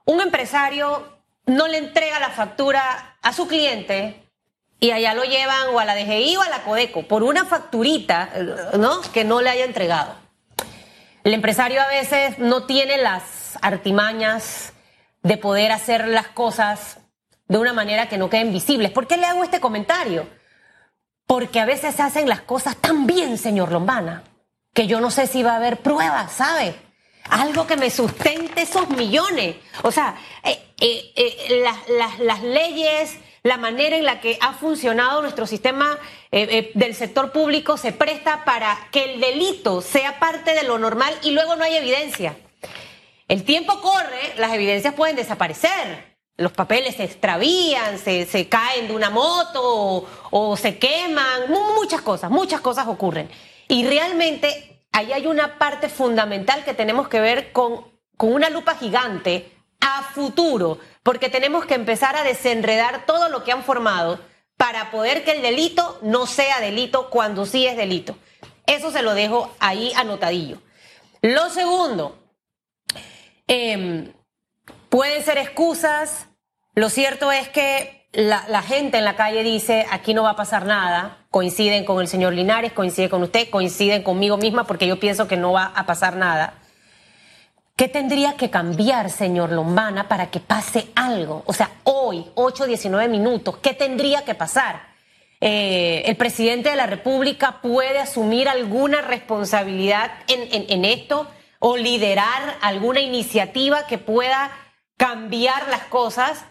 un 0.06 0.22
empresario 0.22 1.04
no 1.46 1.68
le 1.68 1.80
entrega 1.80 2.22
la 2.22 2.30
factura 2.30 3.18
a 3.22 3.34
su 3.34 3.48
cliente 3.48 4.29
y 4.80 4.92
allá 4.92 5.14
lo 5.14 5.24
llevan 5.24 5.70
o 5.74 5.80
a 5.80 5.86
la 5.86 5.96
DGI 5.96 6.38
o 6.38 6.42
a 6.42 6.50
la 6.50 6.64
Codeco 6.64 7.04
por 7.04 7.24
una 7.24 7.46
facturita, 7.46 8.30
¿no? 8.78 9.02
Que 9.14 9.26
no 9.26 9.42
le 9.42 9.50
haya 9.50 9.66
entregado. 9.66 10.16
El 11.24 11.34
empresario 11.34 11.82
a 11.82 11.88
veces 11.88 12.40
no 12.40 12.64
tiene 12.64 12.98
las 12.98 13.58
artimañas 13.62 14.74
de 15.22 15.38
poder 15.38 15.72
hacer 15.72 16.08
las 16.08 16.28
cosas 16.28 17.00
de 17.48 17.58
una 17.58 17.74
manera 17.74 18.08
que 18.08 18.18
no 18.18 18.30
queden 18.30 18.54
visibles. 18.54 18.92
¿Por 18.92 19.06
qué 19.06 19.18
le 19.18 19.26
hago 19.26 19.44
este 19.44 19.60
comentario? 19.60 20.28
Porque 21.28 21.60
a 21.60 21.66
veces 21.66 21.96
se 21.96 22.02
hacen 22.02 22.30
las 22.30 22.42
cosas 22.42 22.78
tan 22.78 23.06
bien, 23.06 23.38
señor 23.38 23.72
Lombana, 23.72 24.24
que 24.74 24.88
yo 24.88 25.02
no 25.02 25.12
sé 25.12 25.28
si 25.28 25.44
va 25.44 25.54
a 25.54 25.58
haber 25.58 25.78
pruebas, 25.78 26.32
¿sabe? 26.32 26.74
Algo 27.30 27.68
que 27.68 27.76
me 27.76 27.90
sustente 27.90 28.62
esos 28.62 28.90
millones. 28.90 29.58
O 29.84 29.92
sea, 29.92 30.16
eh, 30.44 30.74
eh, 30.80 31.12
eh, 31.16 31.64
las 32.20 32.42
leyes 32.42 33.18
la 33.44 33.58
manera 33.58 33.96
en 33.96 34.06
la 34.06 34.20
que 34.20 34.38
ha 34.42 34.54
funcionado 34.54 35.22
nuestro 35.22 35.46
sistema 35.46 35.98
eh, 36.32 36.48
eh, 36.50 36.72
del 36.74 36.94
sector 36.94 37.32
público 37.32 37.78
se 37.78 37.92
presta 37.92 38.44
para 38.44 38.78
que 38.92 39.14
el 39.14 39.22
delito 39.22 39.82
sea 39.82 40.20
parte 40.20 40.54
de 40.54 40.64
lo 40.64 40.78
normal 40.78 41.14
y 41.24 41.32
luego 41.32 41.56
no 41.56 41.64
hay 41.64 41.76
evidencia. 41.76 42.36
El 43.28 43.44
tiempo 43.44 43.80
corre, 43.82 44.34
las 44.38 44.52
evidencias 44.54 44.94
pueden 44.94 45.16
desaparecer. 45.16 46.18
Los 46.36 46.52
papeles 46.52 46.96
se 46.96 47.04
extravían, 47.04 48.00
se, 48.00 48.48
caen 48.50 48.88
de 48.88 48.96
una 48.96 49.10
moto 49.10 50.08
o, 50.32 50.58
se 50.58 50.78
queman, 50.78 51.52
muchas 51.76 52.02
cosas, 52.02 52.32
muchas 52.32 52.62
cosas 52.62 52.88
ocurren. 52.88 53.30
Y 53.68 53.86
realmente 53.86 54.86
ahí 54.92 55.12
hay 55.12 55.28
una 55.28 55.60
parte 55.60 55.90
fundamental 55.90 56.64
que 56.64 56.74
tenemos 56.74 57.08
que 57.08 57.20
ver 57.20 57.52
con, 57.52 57.86
con 58.18 58.34
una 58.34 58.50
lupa 58.50 58.76
gigante 58.76 59.52
a 59.82 60.04
futuro 60.04 60.80
porque 61.04 61.30
tenemos 61.30 61.66
que 61.66 61.76
empezar 61.76 62.16
a 62.16 62.24
desenredar 62.24 63.06
todo 63.06 63.30
lo 63.30 63.44
que 63.44 63.52
han 63.52 63.64
formado 63.64 64.20
para 64.58 64.92
poder 64.92 65.24
que 65.24 65.32
el 65.32 65.42
delito 65.42 66.00
no 66.02 66.26
sea 66.26 66.60
delito 66.60 67.10
cuando 67.10 67.46
sí 67.46 67.66
es 67.66 67.78
delito. 67.78 68.18
Eso 68.66 68.92
se 68.92 69.02
lo 69.02 69.14
dejo 69.14 69.52
ahí 69.60 69.94
anotadillo. 69.96 70.62
Lo 71.22 71.50
segundo, 71.50 72.20
Em, 73.50 74.14
pueden 74.90 75.24
ser 75.24 75.40
excusas. 75.40 76.28
Lo 76.76 76.90
cierto 76.90 77.32
es 77.32 77.50
que 77.50 78.08
la, 78.14 78.46
la, 78.48 78.62
gente 78.62 79.00
en 79.00 79.06
la 79.06 79.16
calle 79.16 79.42
dice, 79.42 79.88
aquí 79.90 80.14
no 80.14 80.22
va 80.22 80.32
a 80.32 80.36
pasar 80.36 80.68
nada. 80.68 81.26
Coinciden 81.32 81.84
con 81.84 82.00
el 82.00 82.08
señor 82.08 82.34
Linares, 82.34 82.74
coinciden 82.74 83.10
con 83.10 83.24
usted, 83.24 83.50
coinciden 83.50 84.04
conmigo 84.04 84.38
misma 84.38 84.66
porque 84.66 84.86
yo 84.86 85.00
pienso 85.00 85.28
que 85.28 85.36
no 85.36 85.52
va 85.52 85.66
a 85.76 85.88
pasar 85.88 86.16
nada. 86.16 86.59
¿Qué 87.80 87.88
tendría 87.88 88.36
que 88.36 88.50
cambiar, 88.50 89.10
señor 89.10 89.54
Lombana, 89.54 90.10
para 90.10 90.30
que 90.30 90.42
pase 90.42 90.90
algo? 90.96 91.44
O 91.46 91.54
sea, 91.54 91.72
hoy, 91.86 92.26
8, 92.36 92.66
19 92.66 93.08
minutos, 93.08 93.56
¿qué 93.60 93.74
tendría 93.74 94.26
que 94.26 94.36
pasar? 94.36 94.90
Eh, 95.40 96.04
¿El 96.06 96.18
presidente 96.18 96.72
de 96.72 96.76
la 96.76 96.88
República 96.88 97.62
puede 97.62 98.00
asumir 98.00 98.50
alguna 98.50 99.00
responsabilidad 99.00 100.12
en, 100.28 100.66
en 100.70 100.84
esto 100.84 101.26
o 101.60 101.78
liderar 101.78 102.58
alguna 102.60 103.00
iniciativa 103.00 103.88
que 103.88 103.98
pueda 103.98 104.52
cambiar 104.98 105.70
las 105.70 105.84
cosas? 105.84 106.44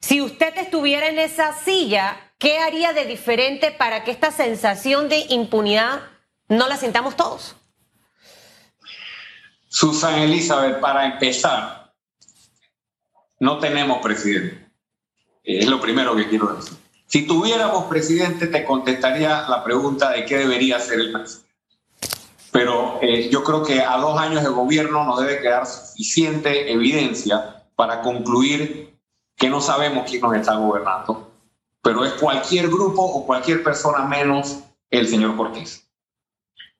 Si 0.00 0.22
usted 0.22 0.56
estuviera 0.56 1.10
en 1.10 1.18
esa 1.18 1.52
silla, 1.52 2.32
¿qué 2.38 2.56
haría 2.56 2.94
de 2.94 3.04
diferente 3.04 3.70
para 3.70 4.02
que 4.02 4.12
esta 4.12 4.30
sensación 4.30 5.10
de 5.10 5.26
impunidad 5.28 6.00
no 6.48 6.68
la 6.68 6.78
sintamos 6.78 7.16
todos? 7.16 7.59
Susan 9.72 10.18
Elizabeth, 10.18 10.80
para 10.80 11.06
empezar, 11.06 11.92
no 13.38 13.60
tenemos 13.60 13.98
presidente. 13.98 14.68
Es 15.44 15.68
lo 15.68 15.80
primero 15.80 16.16
que 16.16 16.28
quiero 16.28 16.48
decir. 16.54 16.76
Si 17.06 17.24
tuviéramos 17.24 17.84
presidente, 17.84 18.48
te 18.48 18.64
contestaría 18.64 19.48
la 19.48 19.62
pregunta 19.62 20.10
de 20.10 20.26
qué 20.26 20.38
debería 20.38 20.80
ser 20.80 20.98
el 20.98 21.12
presidente. 21.12 21.54
Pero 22.50 22.98
eh, 23.00 23.30
yo 23.30 23.44
creo 23.44 23.62
que 23.62 23.80
a 23.80 23.96
dos 23.98 24.18
años 24.18 24.42
de 24.42 24.48
gobierno 24.48 25.04
nos 25.04 25.20
debe 25.20 25.40
quedar 25.40 25.64
suficiente 25.68 26.72
evidencia 26.72 27.64
para 27.76 28.02
concluir 28.02 28.98
que 29.36 29.48
no 29.48 29.60
sabemos 29.60 30.10
quién 30.10 30.20
nos 30.20 30.34
está 30.34 30.56
gobernando, 30.56 31.30
pero 31.80 32.04
es 32.04 32.12
cualquier 32.14 32.66
grupo 32.66 33.02
o 33.02 33.24
cualquier 33.24 33.62
persona 33.62 34.04
menos 34.04 34.58
el 34.90 35.06
señor 35.06 35.36
Cortés. 35.36 35.88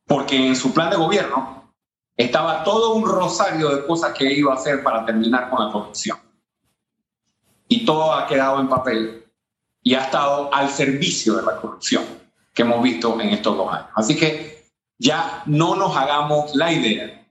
Porque 0.09 0.45
en 0.45 0.57
su 0.57 0.75
plan 0.75 0.91
de 0.91 0.97
gobierno 0.97 1.60
estaba 2.21 2.63
todo 2.65 2.95
un 2.95 3.07
rosario 3.07 3.75
de 3.75 3.87
cosas 3.87 4.13
que 4.13 4.31
iba 4.31 4.53
a 4.53 4.57
hacer 4.57 4.83
para 4.83 5.07
terminar 5.07 5.49
con 5.49 5.65
la 5.65 5.73
corrupción. 5.73 6.19
Y 7.67 7.85
todo 7.85 8.13
ha 8.13 8.27
quedado 8.27 8.61
en 8.61 8.69
papel 8.69 9.25
y 9.83 9.95
ha 9.95 10.03
estado 10.03 10.53
al 10.53 10.69
servicio 10.69 11.37
de 11.37 11.43
la 11.43 11.57
corrupción 11.57 12.05
que 12.53 12.63
hemos 12.63 12.83
visto 12.83 13.19
en 13.21 13.31
estos 13.31 13.57
dos 13.57 13.73
años. 13.73 13.89
Así 13.95 14.17
que 14.17 14.67
ya 14.99 15.43
no 15.47 15.77
nos 15.77 15.97
hagamos 15.97 16.55
la 16.55 16.71
idea, 16.71 17.27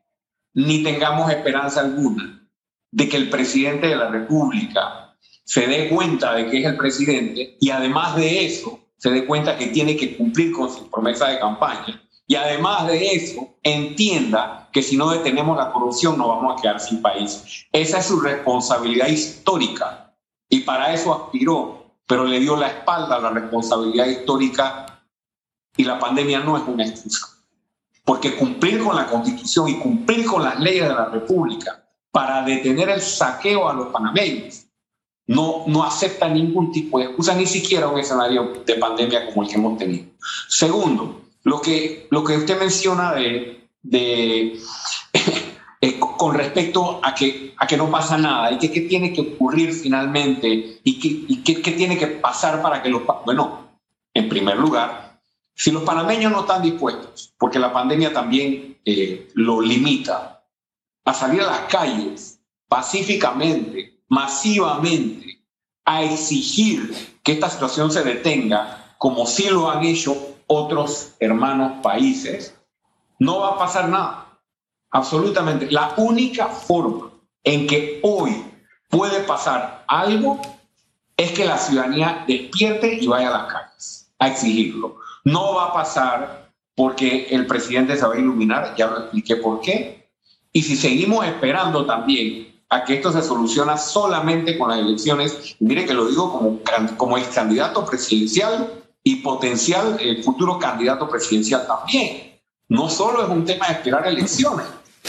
ni 0.56 0.82
tengamos 0.82 1.30
esperanza 1.30 1.82
alguna, 1.82 2.48
de 2.92 3.08
que 3.08 3.18
el 3.18 3.30
presidente 3.30 3.88
de 3.88 3.96
la 3.96 4.08
República 4.08 5.16
se 5.44 5.68
dé 5.68 5.90
cuenta 5.90 6.34
de 6.34 6.50
que 6.50 6.62
es 6.62 6.66
el 6.66 6.78
presidente 6.78 7.58
y 7.60 7.70
además 7.70 8.16
de 8.16 8.46
eso 8.46 8.80
se 8.98 9.12
dé 9.12 9.26
cuenta 9.26 9.56
que 9.56 9.68
tiene 9.68 9.96
que 9.96 10.18
cumplir 10.18 10.52
con 10.52 10.72
su 10.72 10.90
promesa 10.90 11.28
de 11.28 11.40
campaña 11.40 12.02
y 12.30 12.36
además 12.36 12.86
de 12.86 13.16
eso, 13.16 13.56
entienda 13.64 14.70
que 14.72 14.84
si 14.84 14.96
no 14.96 15.10
detenemos 15.10 15.58
la 15.58 15.72
corrupción 15.72 16.16
nos 16.16 16.28
vamos 16.28 16.54
a 16.54 16.62
quedar 16.62 16.80
sin 16.80 17.02
país. 17.02 17.66
Esa 17.72 17.98
es 17.98 18.06
su 18.06 18.20
responsabilidad 18.20 19.08
histórica 19.08 20.14
y 20.48 20.60
para 20.60 20.94
eso 20.94 21.12
aspiró, 21.12 21.96
pero 22.06 22.26
le 22.26 22.40
dio 22.40 22.56
la 22.56 22.68
espalda 22.68 23.16
a 23.16 23.20
la 23.20 23.32
responsabilidad 23.32 24.06
histórica 24.06 25.04
y 25.76 25.84
la 25.84 25.98
pandemia 25.98 26.42
no 26.42 26.56
es 26.56 26.64
una 26.68 26.86
excusa. 26.86 27.30
Porque 28.06 28.36
cumplir 28.36 28.84
con 28.84 28.96
la 28.96 29.08
constitución 29.08 29.68
y 29.68 29.80
cumplir 29.80 30.28
con 30.28 30.44
las 30.44 30.60
leyes 30.60 30.88
de 30.88 30.94
la 30.94 31.06
República 31.06 31.84
para 32.12 32.44
detener 32.44 32.90
el 32.90 33.02
saqueo 33.02 33.68
a 33.68 33.74
los 33.74 33.88
panameños 33.88 34.68
no, 35.26 35.64
no 35.66 35.84
acepta 35.84 36.30
ningún 36.30 36.72
tipo 36.72 37.00
de 37.00 37.06
excusa, 37.06 37.34
ni 37.34 37.48
siquiera 37.48 37.88
un 37.88 37.98
escenario 37.98 38.64
de 38.64 38.76
pandemia 38.76 39.26
como 39.26 39.42
el 39.42 39.50
que 39.50 39.56
hemos 39.56 39.80
tenido. 39.80 40.06
Segundo, 40.48 41.29
lo 41.44 41.62
que, 41.62 42.08
lo 42.10 42.24
que 42.24 42.38
usted 42.38 42.60
menciona 42.60 43.14
de, 43.14 43.70
de 43.82 44.60
eh, 45.82 46.00
con 46.00 46.34
respecto 46.36 47.00
a 47.04 47.14
que, 47.14 47.54
a 47.58 47.66
que 47.66 47.78
no 47.78 47.90
pasa 47.90 48.18
nada 48.18 48.52
y 48.52 48.58
que 48.58 48.72
qué 48.72 48.82
tiene 48.82 49.14
que 49.14 49.22
ocurrir 49.22 49.74
finalmente 49.74 50.80
y 50.84 51.00
qué 51.00 51.26
y 51.30 51.74
tiene 51.76 51.98
que 51.98 52.08
pasar 52.08 52.62
para 52.62 52.82
que 52.82 52.90
los... 52.90 53.04
Bueno, 53.26 53.70
en 54.14 54.28
primer 54.28 54.58
lugar, 54.58 55.22
si 55.54 55.72
los 55.72 55.84
panameños 55.84 56.32
no 56.32 56.42
están 56.42 56.62
dispuestos, 56.62 57.34
porque 57.38 57.60
la 57.60 57.72
pandemia 57.72 58.14
también 58.14 58.78
eh, 58.86 59.30
lo 59.34 59.62
limita, 59.62 60.44
a 61.06 61.14
salir 61.14 61.42
a 61.42 61.48
las 61.48 61.60
calles 61.62 62.40
pacíficamente, 62.68 64.02
masivamente, 64.08 65.44
a 65.86 66.04
exigir 66.04 67.20
que 67.24 67.34
esta 67.34 67.50
situación 67.50 67.92
se 67.92 68.04
detenga, 68.04 68.96
como 68.98 69.26
sí 69.26 69.50
lo 69.50 69.70
han 69.70 69.84
hecho 69.84 70.16
otros 70.50 71.14
hermanos 71.20 71.74
países, 71.84 72.56
no 73.20 73.40
va 73.40 73.50
a 73.50 73.58
pasar 73.58 73.88
nada. 73.88 74.26
Absolutamente. 74.92 75.70
La 75.70 75.94
única 75.98 76.48
forma 76.48 77.12
en 77.44 77.68
que 77.68 78.00
hoy 78.02 78.44
puede 78.90 79.20
pasar 79.22 79.86
algo 79.88 80.42
es 81.16 81.32
que 81.32 81.46
la 81.46 81.58
ciudadanía 81.58 82.24
despierte 82.28 82.96
y 82.96 83.08
vaya 83.08 83.30
a 83.30 83.44
las 83.44 83.54
calles 83.54 84.12
a 84.18 84.28
exigirlo. 84.30 84.98
No 85.24 85.54
va 85.54 85.66
a 85.66 85.74
pasar 85.74 86.52
porque 86.76 87.28
el 87.30 87.46
presidente 87.46 87.96
se 87.96 88.08
va 88.08 88.16
a 88.16 88.18
iluminar, 88.18 88.74
ya 88.76 88.88
lo 88.88 89.00
expliqué 89.00 89.36
por 89.36 89.62
qué. 89.62 90.10
Y 90.52 90.64
si 90.64 90.76
seguimos 90.76 91.26
esperando 91.26 91.86
también 91.86 92.60
a 92.70 92.84
que 92.84 92.96
esto 92.96 93.12
se 93.12 93.22
soluciona 93.22 93.78
solamente 93.78 94.58
con 94.58 94.70
las 94.70 94.80
elecciones, 94.80 95.56
mire 95.60 95.86
que 95.86 95.94
lo 95.94 96.08
digo 96.08 96.32
como, 96.32 96.60
como 96.98 97.18
ex 97.18 97.28
candidato 97.30 97.86
presidencial, 97.86 98.80
y 99.04 99.18
potencial 99.18 99.98
el 100.00 100.24
futuro 100.24 100.60
candidato 100.60 101.10
presidencial 101.10 101.66
también. 101.66 102.42
No 102.68 102.90
solo 102.90 103.24
es 103.24 103.30
un 103.30 103.46
tema 103.46 103.68
de 103.68 103.74
esperar 103.74 104.08
elecciones. 104.08 104.68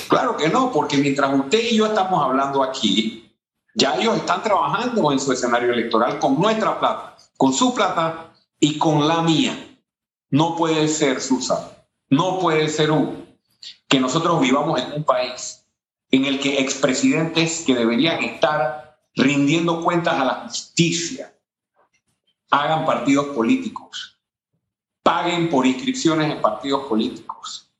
Claro 0.09 0.37
que 0.37 0.49
no, 0.49 0.73
porque 0.73 0.97
mientras 0.97 1.33
usted 1.39 1.61
y 1.71 1.77
yo 1.77 1.87
estamos 1.87 2.23
hablando 2.23 2.63
aquí, 2.63 3.31
ya 3.75 3.97
ellos 3.97 4.17
están 4.17 4.43
trabajando 4.43 5.13
en 5.13 5.21
su 5.21 5.33
escenario 5.33 5.73
electoral 5.73 6.19
con 6.19 6.41
nuestra 6.41 6.79
plata, 6.79 7.17
con 7.37 7.53
su 7.53 7.75
plata 7.75 8.33
y 8.59 8.79
con 8.79 9.07
la 9.07 9.23
mía. 9.23 9.79
No 10.31 10.57
puede 10.57 10.89
ser, 10.89 11.21
Susan, 11.21 11.59
no 12.09 12.39
puede 12.39 12.69
ser 12.69 12.91
que 13.89 14.01
nosotros 14.01 14.41
vivamos 14.41 14.81
en 14.81 14.93
un 14.93 15.05
país 15.05 15.65
en 16.11 16.25
el 16.25 16.41
que 16.41 16.61
expresidentes 16.61 17.63
que 17.67 17.75
deberían 17.75 18.23
estar 18.25 18.99
rindiendo 19.15 19.83
cuentas 19.83 20.15
a 20.15 20.25
la 20.25 20.35
justicia, 20.47 21.35
hagan 22.51 22.85
partidos 22.85 23.27
políticos, 23.27 24.19
paguen 25.03 25.49
por 25.49 25.67
inscripciones 25.67 26.31
en 26.31 26.41
partidos 26.41 26.87
políticos, 26.87 27.71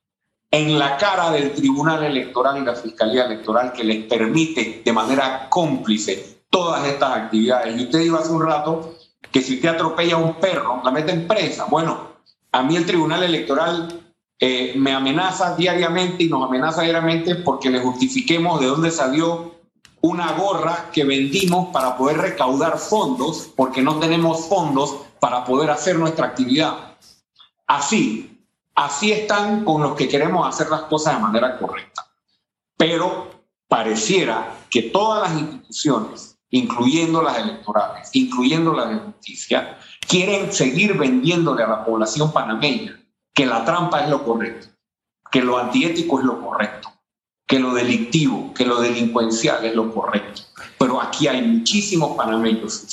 en 0.51 0.79
la 0.79 0.97
cara 0.97 1.31
del 1.31 1.53
Tribunal 1.53 2.05
Electoral 2.05 2.59
y 2.59 2.65
la 2.65 2.75
Fiscalía 2.75 3.27
Electoral 3.27 3.73
que 3.73 3.85
les 3.85 4.05
permite 4.07 4.83
de 4.85 4.93
manera 4.93 5.49
cómplice 5.49 6.43
todas 6.51 6.85
estas 6.87 7.17
actividades. 7.17 7.79
Y 7.79 7.85
usted 7.85 8.01
dijo 8.01 8.17
hace 8.17 8.33
un 8.33 8.45
rato 8.45 8.95
que 9.31 9.43
si 9.43 9.57
usted 9.57 9.69
atropella 9.69 10.17
a 10.17 10.19
un 10.19 10.35
perro, 10.35 10.81
la 10.85 10.91
mete 10.91 11.13
en 11.13 11.29
presa. 11.29 11.67
Bueno, 11.67 12.11
a 12.51 12.63
mí 12.63 12.77
el 12.77 12.87
Tribunal 12.87 13.23
Electoral 13.23 14.13
eh, 14.41 14.73
me 14.77 14.93
amenaza 14.93 15.55
diariamente 15.55 16.25
y 16.25 16.29
nos 16.29 16.43
amenaza 16.43 16.83
diariamente 16.83 17.37
porque 17.37 17.71
le 17.71 17.81
justifiquemos 17.81 18.61
de 18.61 18.67
dónde 18.67 18.91
salió 18.91 19.60
una 20.03 20.33
gorra 20.33 20.91
que 20.93 21.05
vendimos 21.05 21.69
para 21.73 21.97
poder 21.97 22.19
recaudar 22.19 22.79
fondos, 22.79 23.51
porque 23.55 23.83
no 23.83 23.99
tenemos 23.99 24.47
fondos 24.47 24.97
para 25.19 25.45
poder 25.45 25.71
hacer 25.71 25.99
nuestra 25.99 26.27
actividad. 26.27 26.97
Así, 27.67 28.45
así 28.75 29.13
están 29.13 29.65
con 29.65 29.83
los 29.83 29.95
que 29.95 30.09
queremos 30.09 30.49
hacer 30.49 30.71
las 30.71 30.83
cosas 30.83 31.17
de 31.17 31.21
manera 31.21 31.59
correcta. 31.59 32.07
Pero 32.77 33.31
pareciera 33.69 34.65
que 34.71 34.83
todas 34.83 35.31
las 35.31 35.41
instituciones, 35.41 36.39
incluyendo 36.49 37.23
las 37.23 37.39
electorales, 37.39 38.09
incluyendo 38.15 38.73
las 38.73 38.89
de 38.89 38.97
justicia, 38.97 39.79
quieren 40.09 40.53
seguir 40.53 40.97
vendiéndole 40.97 41.63
a 41.63 41.69
la 41.69 41.85
población 41.85 42.33
panameña 42.33 42.99
que 43.35 43.47
la 43.47 43.65
trampa 43.65 44.03
es 44.03 44.11
lo 44.11 44.25
correcto, 44.25 44.69
que 45.31 45.43
lo 45.43 45.59
antiético 45.59 46.19
es 46.19 46.25
lo 46.25 46.41
correcto 46.41 46.91
que 47.51 47.59
lo 47.59 47.75
delictivo, 47.75 48.55
que 48.55 48.65
lo 48.65 48.81
delincuencial 48.81 49.65
es 49.65 49.75
lo 49.75 49.93
correcto. 49.93 50.43
Pero 50.79 51.03
aquí 51.03 51.27
hay 51.27 51.43
muchísimos 51.43 52.17
panameños, 52.17 52.87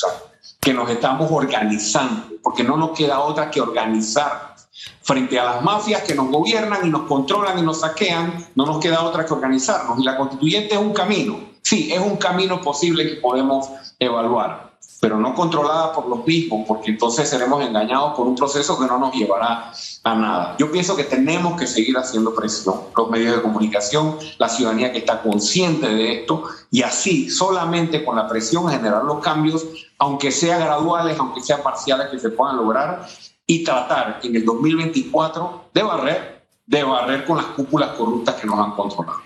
que 0.59 0.73
nos 0.73 0.89
estamos 0.89 1.29
organizando, 1.31 2.23
porque 2.41 2.63
no 2.63 2.75
nos 2.75 2.97
queda 2.97 3.19
otra 3.19 3.51
que 3.51 3.61
organizar. 3.61 4.55
Frente 5.03 5.39
a 5.39 5.45
las 5.45 5.63
mafias 5.63 6.01
que 6.01 6.15
nos 6.15 6.31
gobiernan 6.31 6.87
y 6.87 6.89
nos 6.89 7.03
controlan 7.03 7.59
y 7.59 7.61
nos 7.61 7.81
saquean, 7.81 8.47
no 8.55 8.65
nos 8.65 8.79
queda 8.79 9.03
otra 9.03 9.27
que 9.27 9.33
organizarnos. 9.33 9.99
Y 9.99 10.03
la 10.03 10.17
constituyente 10.17 10.73
es 10.73 10.81
un 10.81 10.91
camino, 10.91 11.39
sí, 11.61 11.93
es 11.93 11.99
un 11.99 12.17
camino 12.17 12.59
posible 12.59 13.07
que 13.07 13.17
podemos 13.17 13.69
evaluar. 13.99 14.66
Pero 14.99 15.17
no 15.17 15.35
controlada 15.35 15.93
por 15.93 16.07
los 16.07 16.25
mismos, 16.25 16.65
porque 16.67 16.91
entonces 16.91 17.29
seremos 17.29 17.63
engañados 17.63 18.15
por 18.15 18.25
un 18.25 18.35
proceso 18.35 18.79
que 18.79 18.85
no 18.85 18.97
nos 18.97 19.13
llevará 19.13 19.71
a 20.03 20.15
nada. 20.15 20.55
Yo 20.57 20.71
pienso 20.71 20.95
que 20.95 21.03
tenemos 21.03 21.59
que 21.59 21.67
seguir 21.67 21.97
haciendo 21.97 22.33
presión, 22.33 22.75
los 22.95 23.09
medios 23.09 23.35
de 23.35 23.41
comunicación, 23.41 24.17
la 24.39 24.49
ciudadanía 24.49 24.91
que 24.91 24.99
está 24.99 25.21
consciente 25.21 25.87
de 25.87 26.21
esto, 26.21 26.43
y 26.71 26.81
así, 26.81 27.29
solamente 27.29 28.03
con 28.03 28.15
la 28.15 28.27
presión, 28.27 28.69
generar 28.69 29.03
los 29.03 29.19
cambios, 29.19 29.65
aunque 29.99 30.31
sean 30.31 30.61
graduales, 30.61 31.17
aunque 31.19 31.41
sean 31.41 31.61
parciales, 31.61 32.07
que 32.07 32.19
se 32.19 32.29
puedan 32.29 32.57
lograr, 32.57 33.07
y 33.45 33.63
tratar 33.63 34.19
en 34.23 34.35
el 34.35 34.45
2024 34.45 35.69
de 35.73 35.83
barrer, 35.83 36.43
de 36.65 36.83
barrer 36.83 37.23
con 37.25 37.37
las 37.37 37.45
cúpulas 37.47 37.91
corruptas 37.91 38.35
que 38.35 38.47
nos 38.47 38.59
han 38.59 38.71
controlado. 38.71 39.19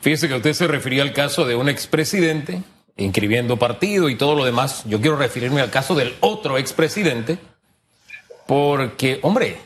Fíjese 0.00 0.28
que 0.28 0.34
usted 0.34 0.52
se 0.52 0.66
refería 0.68 1.02
al 1.02 1.12
caso 1.12 1.44
de 1.44 1.56
un 1.56 1.68
expresidente 1.68 2.62
inscribiendo 2.96 3.58
partido 3.58 4.08
y 4.08 4.16
todo 4.16 4.34
lo 4.34 4.44
demás. 4.44 4.84
Yo 4.86 5.00
quiero 5.00 5.16
referirme 5.16 5.60
al 5.60 5.70
caso 5.70 5.94
del 5.94 6.14
otro 6.20 6.58
expresidente, 6.58 7.38
porque, 8.46 9.18
hombre, 9.22 9.58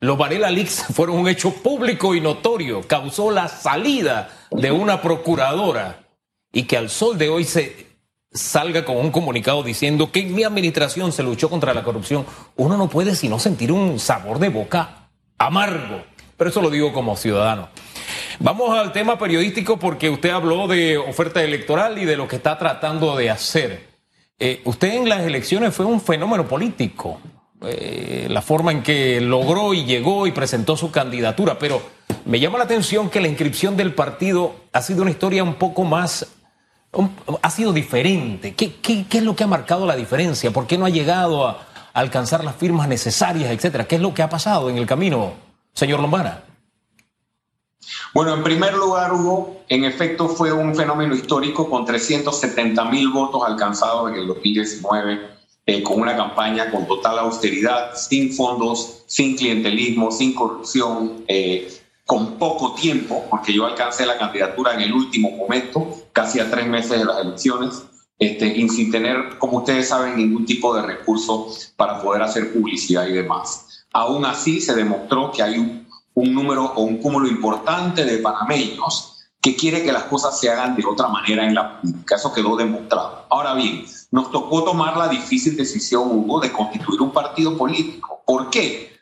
los 0.00 0.16
Varela 0.16 0.50
Leaks 0.50 0.86
fueron 0.94 1.18
un 1.18 1.28
hecho 1.28 1.52
público 1.52 2.14
y 2.14 2.20
notorio, 2.20 2.82
causó 2.82 3.30
la 3.30 3.48
salida 3.48 4.30
de 4.50 4.70
una 4.70 5.02
procuradora 5.02 6.06
y 6.52 6.64
que 6.64 6.76
al 6.76 6.90
sol 6.90 7.18
de 7.18 7.28
hoy 7.28 7.44
se 7.44 7.86
salga 8.32 8.84
con 8.84 8.96
un 8.96 9.10
comunicado 9.10 9.62
diciendo 9.62 10.12
que 10.12 10.20
en 10.20 10.34
mi 10.34 10.44
administración 10.44 11.12
se 11.12 11.22
luchó 11.22 11.50
contra 11.50 11.74
la 11.74 11.82
corrupción. 11.82 12.24
Uno 12.56 12.76
no 12.76 12.88
puede 12.88 13.14
sino 13.14 13.38
sentir 13.38 13.72
un 13.72 13.98
sabor 13.98 14.38
de 14.38 14.48
boca 14.48 15.08
amargo, 15.36 16.02
pero 16.36 16.50
eso 16.50 16.62
lo 16.62 16.70
digo 16.70 16.92
como 16.92 17.16
ciudadano. 17.16 17.68
Vamos 18.38 18.78
al 18.78 18.92
tema 18.92 19.18
periodístico 19.18 19.78
porque 19.78 20.08
usted 20.08 20.30
habló 20.30 20.68
de 20.68 20.96
oferta 20.98 21.42
electoral 21.42 21.98
y 21.98 22.04
de 22.04 22.16
lo 22.16 22.28
que 22.28 22.36
está 22.36 22.56
tratando 22.58 23.16
de 23.16 23.30
hacer. 23.30 23.88
Eh, 24.38 24.62
usted 24.64 24.94
en 24.94 25.08
las 25.08 25.20
elecciones 25.20 25.74
fue 25.74 25.84
un 25.84 26.00
fenómeno 26.00 26.46
político, 26.46 27.20
eh, 27.62 28.26
la 28.30 28.40
forma 28.40 28.72
en 28.72 28.82
que 28.82 29.20
logró 29.20 29.74
y 29.74 29.84
llegó 29.84 30.26
y 30.26 30.32
presentó 30.32 30.76
su 30.76 30.90
candidatura, 30.90 31.58
pero 31.58 31.82
me 32.24 32.40
llama 32.40 32.56
la 32.56 32.64
atención 32.64 33.10
que 33.10 33.20
la 33.20 33.28
inscripción 33.28 33.76
del 33.76 33.92
partido 33.92 34.54
ha 34.72 34.80
sido 34.80 35.02
una 35.02 35.10
historia 35.10 35.42
un 35.42 35.54
poco 35.54 35.84
más, 35.84 36.26
ha 37.42 37.50
sido 37.50 37.72
diferente. 37.72 38.54
¿Qué, 38.54 38.76
qué, 38.76 39.04
es 39.10 39.22
lo 39.22 39.36
que 39.36 39.44
ha 39.44 39.48
marcado 39.48 39.86
la 39.86 39.96
diferencia? 39.96 40.50
¿Por 40.50 40.66
qué 40.66 40.78
no 40.78 40.86
ha 40.86 40.90
llegado 40.90 41.46
a 41.46 41.66
alcanzar 41.92 42.44
las 42.44 42.54
firmas 42.54 42.88
necesarias, 42.88 43.50
etcétera? 43.50 43.86
¿Qué 43.86 43.96
es 43.96 44.00
lo 44.00 44.14
que 44.14 44.22
ha 44.22 44.30
pasado 44.30 44.70
en 44.70 44.78
el 44.78 44.86
camino, 44.86 45.34
señor 45.74 46.00
Lombana? 46.00 46.44
Bueno, 48.12 48.34
en 48.34 48.42
primer 48.42 48.74
lugar, 48.74 49.12
Hugo, 49.12 49.62
en 49.68 49.84
efecto 49.84 50.28
fue 50.28 50.52
un 50.52 50.74
fenómeno 50.74 51.14
histórico 51.14 51.68
con 51.70 51.84
370 51.84 52.84
mil 52.86 53.08
votos 53.10 53.42
alcanzados 53.46 54.10
en 54.10 54.18
el 54.18 54.26
2019, 54.26 55.20
eh, 55.66 55.82
con 55.82 56.00
una 56.00 56.16
campaña 56.16 56.70
con 56.70 56.86
total 56.86 57.18
austeridad, 57.20 57.94
sin 57.94 58.32
fondos, 58.32 59.04
sin 59.06 59.36
clientelismo, 59.36 60.10
sin 60.10 60.34
corrupción, 60.34 61.24
eh, 61.28 61.72
con 62.04 62.38
poco 62.38 62.74
tiempo, 62.74 63.24
porque 63.30 63.52
yo 63.52 63.66
alcancé 63.66 64.04
la 64.04 64.18
candidatura 64.18 64.74
en 64.74 64.80
el 64.80 64.92
último 64.92 65.30
momento, 65.30 65.86
casi 66.12 66.40
a 66.40 66.50
tres 66.50 66.66
meses 66.66 66.98
de 66.98 67.04
las 67.04 67.20
elecciones, 67.20 67.84
este, 68.18 68.48
y 68.48 68.68
sin 68.68 68.90
tener, 68.90 69.38
como 69.38 69.58
ustedes 69.58 69.88
saben, 69.88 70.16
ningún 70.16 70.44
tipo 70.44 70.74
de 70.74 70.82
recurso 70.82 71.48
para 71.76 72.02
poder 72.02 72.22
hacer 72.22 72.52
publicidad 72.52 73.06
y 73.06 73.12
demás. 73.12 73.86
Aún 73.92 74.24
así, 74.24 74.60
se 74.60 74.74
demostró 74.74 75.30
que 75.30 75.42
hay 75.42 75.58
un 75.58 75.86
un 76.20 76.34
número 76.34 76.64
o 76.74 76.82
un 76.82 76.98
cúmulo 76.98 77.26
importante 77.26 78.04
de 78.04 78.18
panameños 78.18 79.16
que 79.40 79.56
quiere 79.56 79.82
que 79.82 79.92
las 79.92 80.04
cosas 80.04 80.38
se 80.38 80.50
hagan 80.50 80.76
de 80.76 80.84
otra 80.84 81.08
manera 81.08 81.46
en 81.46 81.54
la 81.54 81.80
política. 81.80 82.16
Eso 82.16 82.32
quedó 82.32 82.56
demostrado. 82.56 83.24
Ahora 83.30 83.54
bien, 83.54 83.86
nos 84.10 84.30
tocó 84.30 84.64
tomar 84.64 84.96
la 84.96 85.08
difícil 85.08 85.56
decisión, 85.56 86.10
Hugo, 86.10 86.40
de 86.40 86.52
constituir 86.52 87.00
un 87.00 87.10
partido 87.10 87.56
político. 87.56 88.22
¿Por 88.26 88.50
qué? 88.50 88.92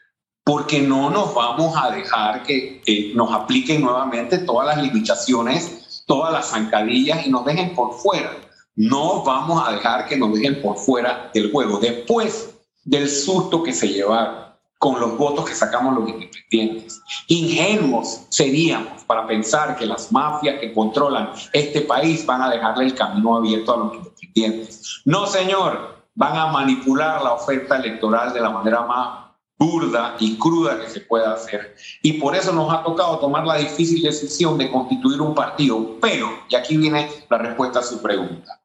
Porque 0.44 0.80
no 0.80 1.10
nos 1.10 1.34
vamos 1.34 1.74
a 1.76 1.90
dejar 1.90 2.44
que, 2.44 3.12
nos 3.14 3.32
apliquen 3.32 3.82
nuevamente 3.82 4.38
todas 4.38 4.68
las 4.68 4.82
limitaciones, 4.82 6.04
todas 6.06 6.32
las 6.32 6.50
zancadillas 6.50 7.26
y 7.26 7.30
nos 7.30 7.44
dejen 7.44 7.74
por 7.74 7.94
fuera. 7.94 8.30
No 8.76 9.24
vamos 9.24 9.66
a 9.66 9.72
dejar 9.72 10.06
que 10.06 10.16
nos 10.16 10.32
dejen 10.34 10.62
por 10.62 10.78
fuera 10.78 11.30
del 11.34 11.50
juego. 11.50 11.78
Después 11.80 12.54
del 12.84 13.10
susto 13.10 13.64
que 13.64 13.72
se 13.72 13.88
llevaron 13.88 14.47
con 14.78 15.00
los 15.00 15.18
votos 15.18 15.48
que 15.48 15.54
sacamos 15.54 15.94
los 15.94 16.08
independientes. 16.08 17.02
Ingenuos 17.26 18.22
seríamos 18.28 19.04
para 19.04 19.26
pensar 19.26 19.76
que 19.76 19.86
las 19.86 20.12
mafias 20.12 20.60
que 20.60 20.72
controlan 20.72 21.30
este 21.52 21.82
país 21.82 22.24
van 22.24 22.42
a 22.42 22.50
dejarle 22.50 22.86
el 22.86 22.94
camino 22.94 23.36
abierto 23.36 23.74
a 23.74 23.76
los 23.76 23.94
independientes. 23.94 25.02
No, 25.04 25.26
señor, 25.26 26.04
van 26.14 26.36
a 26.36 26.46
manipular 26.46 27.22
la 27.22 27.34
oferta 27.34 27.76
electoral 27.76 28.32
de 28.32 28.40
la 28.40 28.50
manera 28.50 28.82
más 28.82 29.28
burda 29.58 30.14
y 30.20 30.38
cruda 30.38 30.80
que 30.80 30.88
se 30.88 31.00
pueda 31.00 31.32
hacer. 31.32 31.74
Y 32.02 32.14
por 32.14 32.36
eso 32.36 32.52
nos 32.52 32.72
ha 32.72 32.84
tocado 32.84 33.18
tomar 33.18 33.44
la 33.44 33.56
difícil 33.56 34.02
decisión 34.02 34.56
de 34.56 34.70
constituir 34.70 35.20
un 35.20 35.34
partido. 35.34 35.96
Pero, 36.00 36.28
y 36.48 36.54
aquí 36.54 36.76
viene 36.76 37.10
la 37.28 37.38
respuesta 37.38 37.80
a 37.80 37.82
su 37.82 38.00
pregunta, 38.00 38.60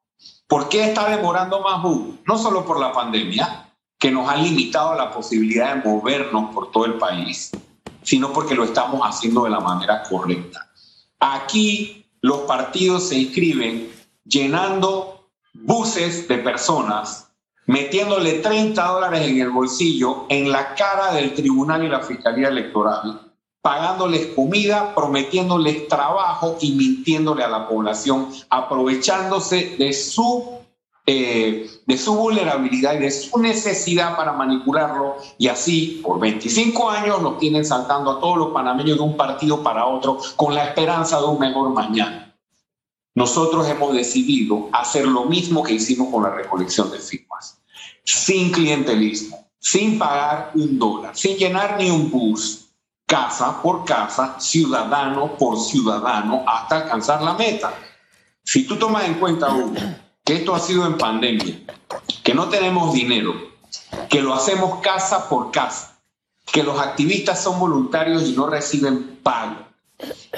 ¿por 0.48 0.70
qué 0.70 0.86
está 0.86 1.10
demorando 1.10 1.62
más? 1.62 1.84
No 2.26 2.38
solo 2.38 2.64
por 2.66 2.80
la 2.80 2.92
pandemia, 2.92 3.73
que 4.04 4.12
nos 4.12 4.28
ha 4.28 4.36
limitado 4.36 4.96
la 4.96 5.14
posibilidad 5.14 5.76
de 5.76 5.90
movernos 5.90 6.54
por 6.54 6.72
todo 6.74 6.84
el 6.84 6.96
país, 6.96 7.52
sino 8.02 8.34
porque 8.34 8.54
lo 8.54 8.66
estamos 8.66 9.00
haciendo 9.02 9.46
de 9.46 9.52
la 9.52 9.62
manera 9.62 10.04
correcta. 10.04 10.70
Aquí 11.22 12.06
los 12.20 12.40
partidos 12.40 13.08
se 13.08 13.18
inscriben 13.18 13.90
llenando 14.26 15.30
buses 15.54 16.28
de 16.28 16.38
personas, 16.40 17.30
metiéndole 17.66 18.40
30 18.40 18.86
dólares 18.86 19.22
en 19.22 19.40
el 19.40 19.52
bolsillo 19.52 20.26
en 20.28 20.52
la 20.52 20.76
cara 20.76 21.14
del 21.14 21.34
tribunal 21.34 21.86
y 21.86 21.88
la 21.88 22.02
fiscalía 22.02 22.50
electoral, 22.50 23.32
pagándoles 23.62 24.34
comida, 24.36 24.94
prometiéndoles 24.94 25.88
trabajo 25.88 26.58
y 26.60 26.74
mintiéndole 26.74 27.46
a 27.46 27.48
la 27.48 27.70
población, 27.70 28.28
aprovechándose 28.50 29.78
de 29.80 29.94
su 29.94 30.63
eh, 31.06 31.70
de 31.86 31.98
su 31.98 32.16
vulnerabilidad 32.16 32.94
y 32.94 33.00
de 33.00 33.12
su 33.12 33.38
necesidad 33.38 34.16
para 34.16 34.32
manipularlo 34.32 35.18
y 35.38 35.50
así 35.50 36.00
por 36.02 36.18
25 36.18 36.90
años 36.90 37.22
nos 37.22 37.40
tienen 37.40 37.66
saltando 37.66 38.12
a 38.12 38.20
todos 38.22 38.38
los 38.38 38.54
panameños 38.54 38.98
de 38.98 39.04
un 39.04 39.18
partido 39.18 39.62
para 39.62 39.86
otro 39.86 40.18
con 40.38 40.56
la 40.56 40.64
esperanza 40.64 41.20
de 41.20 41.28
un 41.28 41.40
mejor 41.40 41.72
mañana. 41.72 42.34
Nosotros 43.16 43.68
hemos 43.68 43.94
decidido 43.94 44.70
hacer 44.72 45.06
lo 45.06 45.26
mismo 45.26 45.62
que 45.62 45.74
hicimos 45.74 46.10
con 46.10 46.24
la 46.24 46.30
recolección 46.30 46.90
de 46.90 47.00
firmas, 47.00 47.62
sin 48.06 48.52
clientelismo, 48.52 49.50
sin 49.60 50.00
pagar 50.00 50.52
un 50.56 50.80
dólar, 50.80 51.18
sin 51.18 51.36
llenar 51.36 51.76
ni 51.78 51.92
un 51.92 52.10
bus, 52.10 52.70
casa 53.06 53.62
por 53.62 53.84
casa, 53.84 54.40
ciudadano 54.40 55.38
por 55.38 55.60
ciudadano, 55.60 56.44
hasta 56.48 56.78
alcanzar 56.78 57.22
la 57.22 57.34
meta. 57.34 57.74
Si 58.42 58.66
tú 58.66 58.78
tomas 58.78 59.04
en 59.04 59.16
cuenta, 59.16 59.54
uno, 59.54 59.80
que 60.24 60.36
esto 60.36 60.56
ha 60.56 60.60
sido 60.60 60.86
en 60.86 60.98
pandemia, 60.98 61.60
que 62.24 62.34
no 62.34 62.50
tenemos 62.50 62.94
dinero, 62.94 63.34
que 64.10 64.22
lo 64.22 64.34
hacemos 64.34 64.82
casa 64.82 65.28
por 65.28 65.52
casa, 65.52 66.00
que 66.52 66.64
los 66.64 66.80
activistas 66.80 67.44
son 67.44 67.60
voluntarios 67.60 68.24
y 68.24 68.34
no 68.34 68.48
reciben 68.48 69.20
pago, 69.22 69.56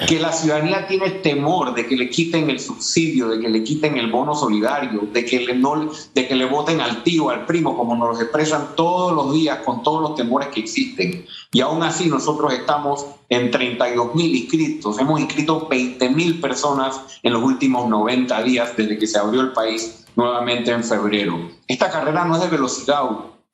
que 0.06 0.20
la 0.20 0.32
ciudadanía 0.32 0.86
tiene 0.86 1.10
temor 1.10 1.74
de 1.74 1.86
que 1.86 1.96
le 1.96 2.10
quiten 2.10 2.50
el 2.50 2.60
subsidio, 2.60 3.28
de 3.28 3.40
que 3.40 3.48
le 3.48 3.64
quiten 3.64 3.96
el 3.96 4.10
bono 4.10 4.34
solidario, 4.34 5.08
de 5.12 5.24
que 5.24 5.40
le, 5.40 5.54
no, 5.54 5.90
de 6.14 6.28
que 6.28 6.34
le 6.34 6.44
voten 6.44 6.80
al 6.80 7.02
tío, 7.02 7.30
al 7.30 7.46
primo, 7.46 7.76
como 7.76 7.96
nos 7.96 8.16
lo 8.16 8.22
expresan 8.22 8.76
todos 8.76 9.12
los 9.12 9.32
días 9.32 9.58
con 9.64 9.82
todos 9.82 10.02
los 10.02 10.14
temores 10.14 10.48
que 10.48 10.60
existen. 10.60 11.24
Y 11.52 11.60
aún 11.60 11.82
así 11.82 12.08
nosotros 12.08 12.52
estamos 12.52 13.06
en 13.28 13.50
32 13.50 14.14
mil 14.14 14.34
inscritos, 14.36 14.98
hemos 14.98 15.20
inscrito 15.20 15.66
20 15.68 16.10
mil 16.10 16.40
personas 16.40 17.00
en 17.22 17.32
los 17.32 17.42
últimos 17.42 17.88
90 17.88 18.42
días 18.42 18.76
desde 18.76 18.98
que 18.98 19.06
se 19.06 19.18
abrió 19.18 19.40
el 19.40 19.52
país 19.52 20.04
nuevamente 20.14 20.70
en 20.72 20.84
febrero. 20.84 21.50
Esta 21.66 21.90
carrera 21.90 22.24
no 22.24 22.36
es 22.36 22.42
de 22.42 22.48
velocidad, 22.48 23.02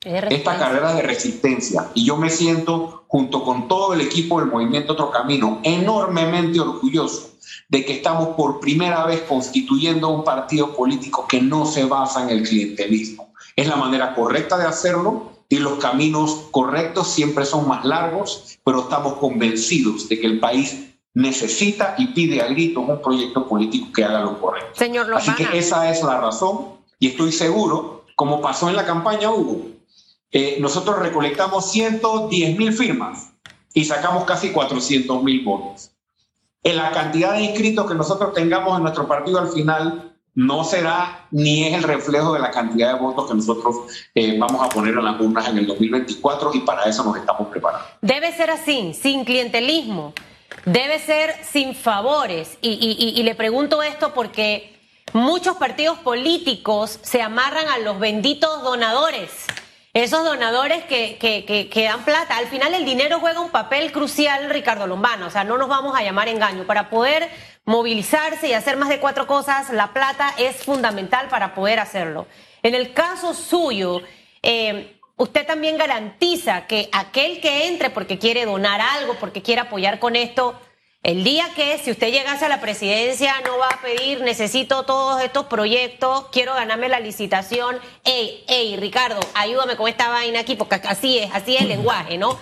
esta 0.05 0.59
carrera 0.59 0.95
de 0.95 1.03
resistencia. 1.03 1.89
Y 1.95 2.05
yo 2.05 2.17
me 2.17 2.31
siento, 2.31 3.02
junto 3.13 3.45
con 3.45 3.69
todo 3.69 3.93
el 3.93 4.01
equipo 4.01 4.41
del 4.41 4.49
Movimiento 4.49 4.95
Otro 4.95 5.11
Camino, 5.11 5.61
enormemente 5.65 6.59
orgulloso 6.59 7.33
de 7.69 7.85
que 7.85 7.93
estamos 7.93 8.29
por 8.29 8.59
primera 8.59 9.05
vez 9.05 9.21
constituyendo 9.29 10.09
un 10.09 10.25
partido 10.25 10.75
político 10.75 11.27
que 11.29 11.43
no 11.43 11.67
se 11.67 11.85
basa 11.85 12.23
en 12.23 12.31
el 12.31 12.49
clientelismo. 12.49 13.35
Es 13.55 13.69
la 13.69 13.77
manera 13.77 14.15
correcta 14.15 14.57
de 14.57 14.65
hacerlo 14.65 15.31
y 15.51 15.59
los 15.59 15.75
caminos 15.75 16.47
correctos 16.53 17.09
siempre 17.09 17.45
son 17.45 17.69
más 17.69 17.85
largos, 17.85 18.59
pero 18.65 18.81
estamos 18.81 19.19
convencidos 19.19 20.09
de 20.09 20.19
que 20.19 20.27
el 20.27 20.41
país 20.41 20.89
necesita 21.13 21.95
y 21.99 22.07
pide 22.15 22.41
a 22.41 22.47
gritos 22.47 22.83
un 22.89 23.03
proyecto 23.03 23.47
político 23.47 23.93
que 23.93 24.05
haga 24.05 24.21
lo 24.21 24.41
correcto. 24.41 24.71
Señor 24.73 25.13
Así 25.13 25.35
que 25.35 25.59
esa 25.59 25.91
es 25.91 26.03
la 26.03 26.19
razón 26.19 26.77
y 26.99 27.09
estoy 27.09 27.31
seguro, 27.31 28.07
como 28.17 28.41
pasó 28.41 28.71
en 28.71 28.77
la 28.77 28.87
campaña 28.87 29.31
Hugo, 29.31 29.67
eh, 30.33 30.57
nosotros 30.61 30.99
recolectamos 30.99 31.71
110 31.71 32.59
mil 32.59 32.73
firmas 32.73 33.33
y 33.75 33.85
sacamos 33.85 34.25
casi 34.25 34.51
400 34.51 35.23
mil 35.23 35.45
votos. 35.45 35.93
En 36.63 36.77
la 36.77 36.91
cantidad 36.91 37.35
de 37.35 37.43
inscritos 37.43 37.87
que 37.87 37.95
nosotros 37.95 38.33
tengamos 38.33 38.77
en 38.77 38.83
nuestro 38.83 39.07
partido 39.07 39.39
al 39.39 39.49
final 39.49 40.17
no 40.35 40.65
será 40.65 41.27
ni 41.31 41.65
es 41.65 41.75
el 41.75 41.83
reflejo 41.83 42.33
de 42.33 42.41
la 42.41 42.51
cantidad 42.51 42.95
de 42.95 42.99
votos 42.99 43.29
que 43.29 43.35
nosotros 43.35 43.77
eh, 44.15 44.39
vamos 44.39 44.65
a 44.65 44.71
poner 44.71 44.95
en 44.95 45.05
las 45.05 45.21
urnas 45.21 45.49
en 45.49 45.59
el 45.59 45.67
2024 45.67 46.53
y 46.55 46.61
para 46.61 46.85
eso 46.85 47.05
nos 47.05 47.17
estamos 47.17 47.49
preparando. 47.49 47.85
Debe 48.01 48.33
ser 48.33 48.51
así, 48.51 48.95
sin 48.95 49.27
clientelismo, 49.27 50.15
debe 50.65 50.99
ser 50.99 51.35
sin 51.45 51.75
favores. 51.75 52.57
Y, 52.63 53.15
y 53.15 53.23
le 53.23 53.35
pregunto 53.35 53.83
esto 53.83 54.15
porque 54.15 54.75
muchos 55.13 55.57
partidos 55.57 55.99
políticos 55.99 56.99
se 57.03 57.21
amarran 57.21 57.69
a 57.69 57.79
los 57.79 57.99
benditos 57.99 58.63
donadores. 58.63 59.47
Esos 59.95 60.25
donadores 60.25 60.85
que, 60.85 61.19
que, 61.19 61.85
dan 61.85 62.05
plata. 62.05 62.39
Al 62.39 62.47
final 62.47 62.73
el 62.73 62.87
dinero 62.87 63.21
juega 63.21 63.41
un 63.41 63.51
papel 63.51 63.93
crucial, 63.93 64.49
Ricardo 64.49 64.87
Lombano. 64.87 65.27
O 65.27 65.31
sea, 65.31 65.45
no 65.45 65.59
nos 65.59 65.69
vamos 65.69 65.95
a 65.95 66.03
llamar 66.03 66.29
engaño. 66.29 66.65
Para 66.65 66.89
poder 66.89 67.29
movilizarse 67.67 68.49
y 68.49 68.55
hacer 68.55 68.79
más 68.79 68.89
de 68.89 69.01
cuatro 69.01 69.27
cosas, 69.27 69.69
la 69.71 69.93
plata 69.93 70.35
es 70.39 70.57
fundamental 70.65 71.29
para 71.29 71.55
poder 71.55 71.79
hacerlo. 71.79 72.27
En 72.63 72.75
el 72.75 72.95
caso 72.95 73.35
suyo, 73.35 74.01
eh, 74.43 74.97
usted 75.17 75.47
también 75.47 75.77
garantiza 75.77 76.67
que 76.67 76.89
aquel 76.93 77.43
que 77.43 77.69
entre 77.69 77.91
porque 77.91 78.19
quiere 78.19 78.47
donar 78.47 78.81
algo, 78.81 79.17
porque 79.21 79.43
quiere 79.43 79.61
apoyar 79.61 79.99
con 79.99 80.17
esto, 80.17 80.59
el 81.03 81.25
día 81.25 81.49
que 81.57 81.79
si 81.79 81.91
usted 81.91 82.13
llegase 82.13 82.45
a 82.45 82.49
la 82.49 82.61
presidencia 82.61 83.35
no 83.45 83.59
va 83.59 83.67
a 83.69 83.83
pedir, 83.83 84.21
necesito 84.21 84.85
todos 84.85 85.21
estos 85.21 85.47
proyectos, 85.47 86.27
quiero 86.31 86.55
ganarme 86.55 86.89
la 86.89 87.01
licitación. 87.01 87.81
Ey, 88.05 88.45
ey, 88.47 88.77
Ricardo, 88.77 89.19
ayúdame 89.35 89.77
con 89.77 89.89
esta 89.89 90.09
vaina 90.11 90.41
aquí, 90.41 90.55
porque 90.55 90.77
así 90.77 91.19
es, 91.19 91.35
así 91.35 91.57
es 91.57 91.63
el 91.63 91.69
lenguaje, 91.77 92.19
¿no? 92.19 92.39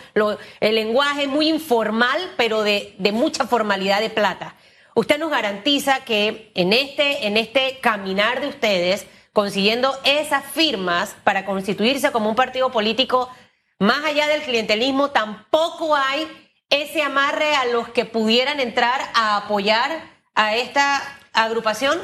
el 0.60 0.74
lenguaje 0.74 1.26
muy 1.26 1.48
informal, 1.48 2.20
pero 2.36 2.62
de, 2.62 2.94
de 2.98 3.12
mucha 3.12 3.46
formalidad 3.46 4.00
de 4.00 4.10
plata. 4.10 4.56
Usted 4.94 5.18
nos 5.18 5.30
garantiza 5.30 6.04
que 6.04 6.52
en 6.54 6.74
este, 6.74 7.26
en 7.26 7.38
este 7.38 7.78
caminar 7.80 8.42
de 8.42 8.48
ustedes, 8.48 9.06
consiguiendo 9.32 9.98
esas 10.04 10.44
firmas 10.44 11.16
para 11.24 11.46
constituirse 11.46 12.12
como 12.12 12.28
un 12.28 12.36
partido 12.36 12.70
político, 12.70 13.30
más 13.78 14.04
allá 14.04 14.26
del 14.26 14.42
clientelismo, 14.42 15.08
tampoco 15.12 15.96
hay 15.96 16.28
ese 16.70 17.02
amarre 17.02 17.54
a 17.56 17.66
los 17.66 17.88
que 17.88 18.04
pudieran 18.04 18.60
entrar 18.60 19.00
a 19.14 19.36
apoyar 19.36 20.08
a 20.34 20.56
esta 20.56 21.02
agrupación? 21.32 21.98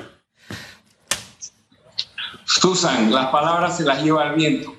Susan, 2.44 3.12
las 3.12 3.28
palabras 3.28 3.76
se 3.76 3.84
las 3.84 4.02
lleva 4.02 4.24
el 4.24 4.34
viento. 4.34 4.74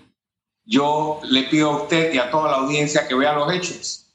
Yo 0.65 1.21
le 1.23 1.43
pido 1.43 1.71
a 1.71 1.84
usted 1.84 2.13
y 2.13 2.17
a 2.17 2.30
toda 2.30 2.52
la 2.52 2.58
audiencia 2.58 3.08
que 3.08 3.15
vea 3.15 3.34
los 3.34 3.52
hechos. 3.54 4.13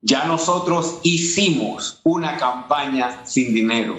Ya 0.00 0.24
nosotros 0.24 1.00
hicimos 1.02 2.00
una 2.04 2.36
campaña 2.36 3.24
sin 3.24 3.52
dinero, 3.52 3.96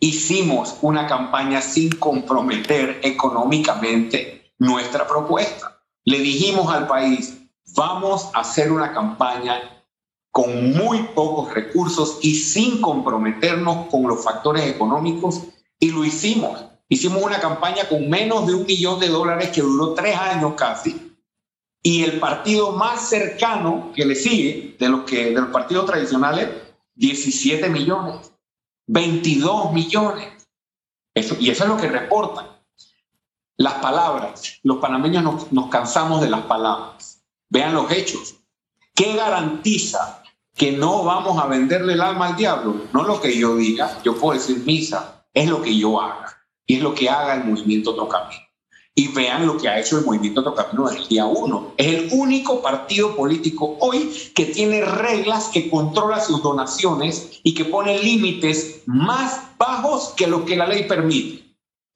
hicimos 0.00 0.76
una 0.82 1.06
campaña 1.06 1.60
sin 1.60 1.90
comprometer 1.90 3.00
económicamente 3.02 4.52
nuestra 4.58 5.06
propuesta. 5.06 5.80
Le 6.04 6.18
dijimos 6.18 6.72
al 6.72 6.88
país, 6.88 7.38
vamos 7.74 8.30
a 8.34 8.40
hacer 8.40 8.72
una 8.72 8.92
campaña 8.92 9.79
con 10.30 10.72
muy 10.72 11.02
pocos 11.14 11.52
recursos 11.52 12.18
y 12.22 12.34
sin 12.34 12.80
comprometernos 12.80 13.86
con 13.90 14.06
los 14.06 14.22
factores 14.22 14.66
económicos 14.66 15.42
y 15.78 15.90
lo 15.90 16.04
hicimos. 16.04 16.64
Hicimos 16.88 17.22
una 17.22 17.40
campaña 17.40 17.88
con 17.88 18.08
menos 18.08 18.46
de 18.46 18.54
un 18.54 18.66
millón 18.66 19.00
de 19.00 19.08
dólares 19.08 19.50
que 19.50 19.60
duró 19.60 19.94
tres 19.94 20.16
años 20.16 20.54
casi 20.56 21.10
y 21.82 22.04
el 22.04 22.18
partido 22.18 22.72
más 22.72 23.08
cercano 23.08 23.92
que 23.94 24.04
le 24.04 24.14
sigue 24.14 24.76
de 24.78 24.88
los, 24.88 25.04
que, 25.04 25.26
de 25.26 25.40
los 25.40 25.50
partidos 25.50 25.86
tradicionales, 25.86 26.48
17 26.94 27.68
millones, 27.70 28.32
22 28.86 29.72
millones. 29.72 30.48
Eso, 31.14 31.36
y 31.40 31.50
eso 31.50 31.64
es 31.64 31.70
lo 31.70 31.76
que 31.76 31.88
reportan. 31.88 32.46
Las 33.56 33.74
palabras, 33.74 34.58
los 34.62 34.78
panameños 34.78 35.22
nos, 35.22 35.52
nos 35.52 35.68
cansamos 35.68 36.20
de 36.20 36.30
las 36.30 36.42
palabras. 36.42 37.22
Vean 37.48 37.74
los 37.74 37.90
hechos. 37.90 38.39
¿Qué 39.00 39.14
garantiza 39.14 40.22
que 40.54 40.72
no 40.72 41.04
vamos 41.04 41.42
a 41.42 41.46
venderle 41.46 41.94
el 41.94 42.02
alma 42.02 42.26
al 42.26 42.36
diablo. 42.36 42.82
No 42.92 43.02
lo 43.02 43.18
que 43.18 43.34
yo 43.34 43.56
diga, 43.56 43.98
yo 44.04 44.14
puedo 44.14 44.38
decir 44.38 44.58
misa, 44.66 45.24
es 45.32 45.48
lo 45.48 45.62
que 45.62 45.74
yo 45.74 45.98
haga. 45.98 46.36
Y 46.66 46.74
es 46.76 46.82
lo 46.82 46.94
que 46.94 47.08
haga 47.08 47.32
el 47.36 47.44
movimiento 47.44 47.92
Otro 47.92 48.06
Camino. 48.10 48.42
Y 48.94 49.08
vean 49.08 49.46
lo 49.46 49.56
que 49.56 49.70
ha 49.70 49.80
hecho 49.80 49.98
el 49.98 50.04
movimiento 50.04 50.42
Otro 50.42 50.54
Camino 50.54 50.86
desde 50.86 51.00
el 51.00 51.08
día 51.08 51.24
uno. 51.24 51.72
Es 51.78 51.86
el 51.86 52.08
único 52.12 52.60
partido 52.60 53.16
político 53.16 53.78
hoy 53.80 54.12
que 54.34 54.44
tiene 54.44 54.84
reglas 54.84 55.48
que 55.48 55.70
controla 55.70 56.20
sus 56.20 56.42
donaciones 56.42 57.40
y 57.42 57.54
que 57.54 57.64
pone 57.64 58.02
límites 58.02 58.82
más 58.84 59.40
bajos 59.56 60.12
que 60.14 60.26
lo 60.26 60.44
que 60.44 60.56
la 60.56 60.66
ley 60.66 60.84
permite. 60.86 61.49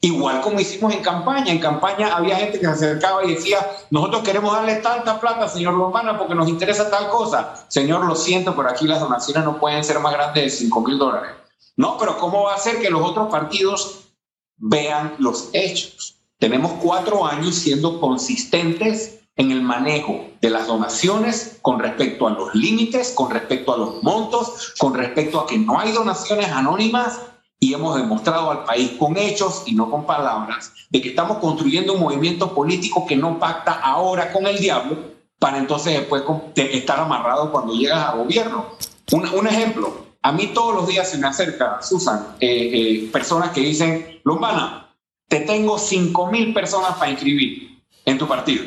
Igual 0.05 0.43
como 0.43 0.61
hicimos 0.61 0.93
en 0.93 1.01
campaña. 1.01 1.51
En 1.51 1.59
campaña 1.59 2.15
había 2.15 2.37
gente 2.37 2.61
que 2.61 2.67
se 2.67 2.73
acercaba 2.73 3.25
y 3.25 3.33
decía, 3.37 3.67
nosotros 3.89 4.23
queremos 4.23 4.53
darle 4.53 4.75
tanta 4.77 5.19
plata, 5.19 5.49
señor 5.49 5.73
Lombana, 5.73 6.19
porque 6.19 6.35
nos 6.35 6.47
interesa 6.47 6.91
tal 6.91 7.09
cosa. 7.09 7.65
Señor, 7.69 8.05
lo 8.05 8.15
siento, 8.15 8.55
pero 8.55 8.69
aquí 8.69 8.87
las 8.87 9.01
donaciones 9.01 9.45
no 9.45 9.59
pueden 9.59 9.83
ser 9.83 10.01
más 10.01 10.13
grandes 10.13 10.45
de 10.45 10.51
5 10.51 10.81
mil 10.83 10.99
dólares. 10.99 11.31
No, 11.79 11.97
pero 11.97 12.19
¿cómo 12.19 12.43
va 12.43 12.55
a 12.55 12.59
ser 12.59 12.83
que 12.83 12.91
los 12.91 13.01
otros 13.01 13.31
partidos 13.31 14.11
vean 14.59 15.15
los 15.21 15.49
hechos? 15.55 16.17
Tenemos 16.39 16.73
cuatro 16.83 17.25
años 17.25 17.55
siendo 17.55 17.99
consistentes 17.99 19.21
en 19.37 19.53
el 19.53 19.63
manejo 19.63 20.21
de 20.43 20.51
las 20.51 20.67
donaciones 20.67 21.57
con 21.63 21.79
respecto 21.79 22.27
a 22.27 22.31
los 22.31 22.55
límites, 22.55 23.13
con 23.13 23.31
respecto 23.31 23.73
a 23.73 23.79
los 23.79 24.03
montos, 24.03 24.75
con 24.77 24.93
respecto 24.93 25.41
a 25.41 25.47
que 25.47 25.57
no 25.57 25.81
hay 25.81 25.93
donaciones 25.93 26.51
anónimas 26.51 27.21
y 27.65 27.73
hemos 27.73 27.97
demostrado 27.97 28.51
al 28.51 28.65
país 28.65 28.93
con 28.99 29.17
hechos 29.17 29.63
y 29.65 29.75
no 29.75 29.91
con 29.91 30.05
palabras 30.05 30.75
de 30.91 31.01
que 31.01 31.09
estamos 31.09 31.39
construyendo 31.39 31.95
un 31.95 32.01
movimiento 32.01 32.55
político 32.55 33.07
que 33.07 33.17
no 33.17 33.39
pacta 33.39 33.81
ahora 33.81 34.31
con 34.35 34.47
el 34.47 34.59
diablo 34.59 34.99
para 35.39 35.57
entonces 35.57 35.95
después 35.95 36.23
estar 36.57 37.01
amarrado 37.01 37.51
cuando 37.51 37.73
llegas 37.73 38.07
a 38.07 38.17
gobierno. 38.17 38.67
Un, 39.13 39.47
ejemplo, 39.47 39.95
a 40.21 40.31
mí 40.31 40.49
todos 40.49 40.75
los 40.75 40.87
días 40.87 41.09
se 41.09 41.17
me 41.17 41.27
acerca, 41.27 41.81
Susan, 41.81 42.37
eh, 42.39 42.71
eh, 42.75 43.09
personas 43.11 43.51
que 43.53 43.63
dicen, 43.63 44.21
Lombana, 44.25 44.95
te 45.27 45.41
tengo 45.41 45.79
5 45.79 46.31
mil 46.31 46.53
personas 46.53 46.99
para 46.99 47.13
inscribir 47.13 47.83
en 48.05 48.19
tu 48.19 48.29
partido. 48.29 48.65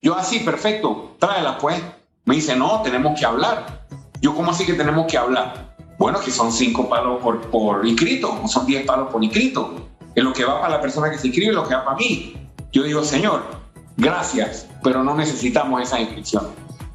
Yo 0.00 0.14
así, 0.14 0.38
perfecto, 0.40 1.16
tráelas 1.18 1.56
pues. 1.60 1.82
Me 2.24 2.36
dice, 2.36 2.54
no, 2.54 2.82
tenemos 2.82 3.18
que 3.18 3.26
hablar. 3.26 3.84
Yo, 4.20 4.32
¿cómo 4.36 4.52
así 4.52 4.64
que 4.64 4.74
tenemos 4.74 5.06
que 5.06 5.18
hablar? 5.18 5.76
Bueno, 5.98 6.20
que 6.20 6.30
son 6.30 6.52
cinco 6.52 6.88
palos 6.88 7.20
por, 7.20 7.40
por 7.50 7.84
inscrito, 7.84 8.40
son 8.46 8.66
diez 8.66 8.86
palos 8.86 9.10
por 9.10 9.22
inscrito. 9.22 9.74
Es 10.14 10.22
lo 10.22 10.32
que 10.32 10.44
va 10.44 10.60
para 10.60 10.76
la 10.76 10.80
persona 10.80 11.10
que 11.10 11.18
se 11.18 11.26
inscribe, 11.26 11.52
lo 11.52 11.66
que 11.66 11.74
va 11.74 11.84
para 11.84 11.96
mí. 11.96 12.36
Yo 12.70 12.84
digo, 12.84 13.02
señor, 13.02 13.42
gracias, 13.96 14.68
pero 14.84 15.02
no 15.02 15.16
necesitamos 15.16 15.82
esa 15.82 16.00
inscripción. 16.00 16.46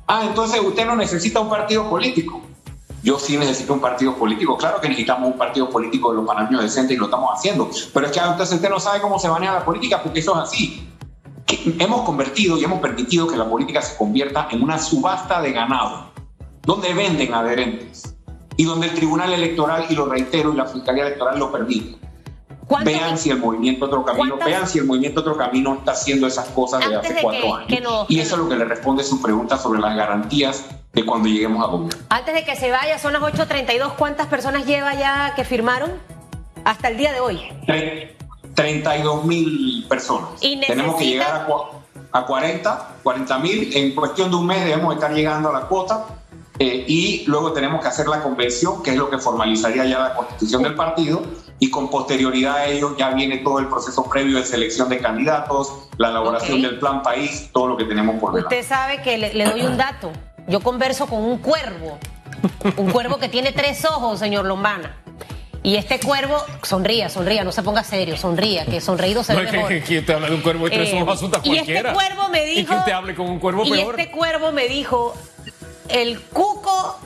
Ah, 0.07 0.23
entonces 0.25 0.61
usted 0.61 0.85
no 0.85 0.95
necesita 0.95 1.41
un 1.41 1.49
partido 1.49 1.89
político. 1.89 2.41
Yo 3.03 3.19
sí 3.19 3.35
necesito 3.37 3.73
un 3.73 3.81
partido 3.81 4.15
político. 4.15 4.57
Claro 4.57 4.79
que 4.79 4.87
necesitamos 4.87 5.29
un 5.33 5.37
partido 5.37 5.69
político 5.69 6.11
de 6.11 6.17
los 6.17 6.25
panameños 6.25 6.61
decentes 6.61 6.95
y 6.95 6.99
lo 6.99 7.05
estamos 7.05 7.29
haciendo. 7.33 7.69
Pero 7.93 8.05
es 8.05 8.11
que 8.13 8.19
entonces 8.19 8.55
usted 8.55 8.69
no 8.69 8.79
sabe 8.79 9.01
cómo 9.01 9.19
se 9.19 9.27
maneja 9.27 9.53
la 9.53 9.65
política 9.65 10.01
porque 10.01 10.21
eso 10.21 10.31
es 10.35 10.49
así. 10.49 10.89
Que 11.45 11.75
hemos 11.77 12.03
convertido 12.03 12.57
y 12.57 12.63
hemos 12.63 12.79
permitido 12.79 13.27
que 13.27 13.35
la 13.35 13.49
política 13.49 13.81
se 13.81 13.97
convierta 13.97 14.47
en 14.49 14.63
una 14.63 14.79
subasta 14.79 15.41
de 15.41 15.51
ganado, 15.51 16.05
donde 16.61 16.93
venden 16.93 17.33
adherentes 17.33 18.12
y 18.57 18.65
donde 18.65 18.87
el 18.87 18.93
Tribunal 18.93 19.33
Electoral, 19.33 19.85
y 19.89 19.95
lo 19.95 20.05
reitero, 20.05 20.53
y 20.53 20.57
la 20.57 20.65
Fiscalía 20.65 21.07
Electoral 21.07 21.39
lo 21.39 21.51
permite. 21.51 21.97
Vean 22.83 23.17
si 23.17 23.29
el 23.29 23.39
movimiento 23.39 23.85
Otro 23.85 24.05
Camino, 24.05 24.37
vean 24.43 24.67
si 24.67 24.79
el 24.79 24.85
movimiento 24.85 25.21
Otro 25.21 25.37
Camino 25.37 25.75
está 25.75 25.91
haciendo 25.91 26.27
esas 26.27 26.47
cosas 26.49 26.79
desde 26.79 26.95
hace 26.95 27.21
cuatro 27.21 27.55
años. 27.55 28.05
y 28.07 28.19
eso 28.19 28.35
es 28.35 28.41
lo 28.41 28.49
que 28.49 28.55
le 28.55 28.65
responde 28.65 29.03
su 29.03 29.21
pregunta 29.21 29.57
sobre 29.57 29.79
las 29.79 29.95
garantías 29.95 30.65
de 30.93 31.05
cuando 31.05 31.27
lleguemos 31.27 31.63
a 31.63 31.67
gobierno. 31.67 31.99
Antes 32.09 32.33
de 32.33 32.45
que 32.45 32.55
se 32.55 32.71
vaya, 32.71 32.97
son 32.99 33.13
las 33.13 33.21
8.32, 33.21 33.93
¿cuántas 33.97 34.27
personas 34.27 34.65
lleva 34.65 34.93
ya 34.95 35.33
que 35.35 35.43
firmaron 35.43 35.91
hasta 36.63 36.87
el 36.87 36.97
día 36.97 37.11
de 37.11 37.19
hoy? 37.19 37.41
32 38.55 39.25
mil 39.25 39.85
personas. 39.89 40.29
Tenemos 40.39 40.95
que 40.95 41.05
llegar 41.05 41.47
a, 42.11 42.19
a 42.19 42.25
40, 42.25 42.89
40 43.03 43.39
mil. 43.39 43.75
En 43.75 43.93
cuestión 43.95 44.29
de 44.29 44.37
un 44.37 44.45
mes 44.45 44.63
debemos 44.63 44.93
estar 44.93 45.11
llegando 45.13 45.49
a 45.49 45.53
la 45.53 45.61
cuota 45.67 46.05
eh, 46.63 46.85
y 46.87 47.23
luego 47.27 47.51
tenemos 47.51 47.81
que 47.81 47.87
hacer 47.87 48.07
la 48.07 48.21
convención, 48.21 48.81
que 48.81 48.91
es 48.91 48.95
lo 48.95 49.09
que 49.09 49.17
formalizaría 49.17 49.85
ya 49.85 49.99
la 49.99 50.15
constitución 50.15 50.63
del 50.63 50.75
partido, 50.75 51.21
y 51.59 51.69
con 51.69 51.89
posterioridad 51.89 52.55
a 52.55 52.65
ello 52.67 52.95
ya 52.97 53.09
viene 53.11 53.37
todo 53.39 53.59
el 53.59 53.67
proceso 53.67 54.09
previo 54.09 54.37
de 54.37 54.45
selección 54.45 54.89
de 54.89 54.99
candidatos, 54.99 55.89
la 55.97 56.09
elaboración 56.09 56.61
del 56.61 56.79
plan 56.79 57.01
país, 57.01 57.49
todo 57.51 57.67
lo 57.67 57.77
que 57.77 57.83
tenemos 57.83 58.19
por 58.19 58.33
delante. 58.33 58.59
Usted 58.59 58.67
sabe 58.67 59.01
que 59.01 59.17
le, 59.17 59.43
doy 59.43 59.61
un 59.61 59.77
dato. 59.77 60.11
Yo 60.47 60.61
converso 60.61 61.07
con 61.07 61.23
un 61.23 61.37
cuervo, 61.39 61.99
un 62.77 62.91
cuervo 62.91 63.17
que 63.17 63.29
tiene 63.29 63.51
tres 63.51 63.83
ojos, 63.85 64.19
señor 64.19 64.45
Lombana. 64.45 64.97
Y 65.65 65.77
este 65.77 65.97
cuervo, 65.99 66.37
sonría, 66.61 67.07
sonría, 67.07 67.45
no 67.45 67.53
se 67.53 67.63
ponga 67.63 67.83
serio, 67.85 68.17
sonría, 68.17 68.65
que 68.65 68.81
sonreído 68.81 69.23
se 69.23 69.33
ve 69.33 69.49
mejor. 69.49 69.71
¿Quién 69.85 70.05
te 70.05 70.13
habla 70.13 70.27
de 70.27 70.35
un 70.35 70.41
cuervo 70.41 70.65
de 70.65 70.71
tres 70.71 70.91
eh, 70.91 71.01
ojos? 71.01 71.15
Asunta 71.15 71.39
y 71.43 71.57
este 71.57 71.81
cuervo 71.81 72.27
me 72.29 72.45
dijo... 72.45 72.73
¿Y 72.73 72.85
te 72.85 72.91
hable 72.91 73.15
con 73.15 73.29
un 73.29 73.39
cuervo 73.39 73.63
peor? 73.63 73.77
Y 73.77 74.01
este 74.01 74.11
cuervo 74.11 74.51
me 74.51 74.67
dijo, 74.67 75.15
el 75.93 76.19
cuco 76.19 76.97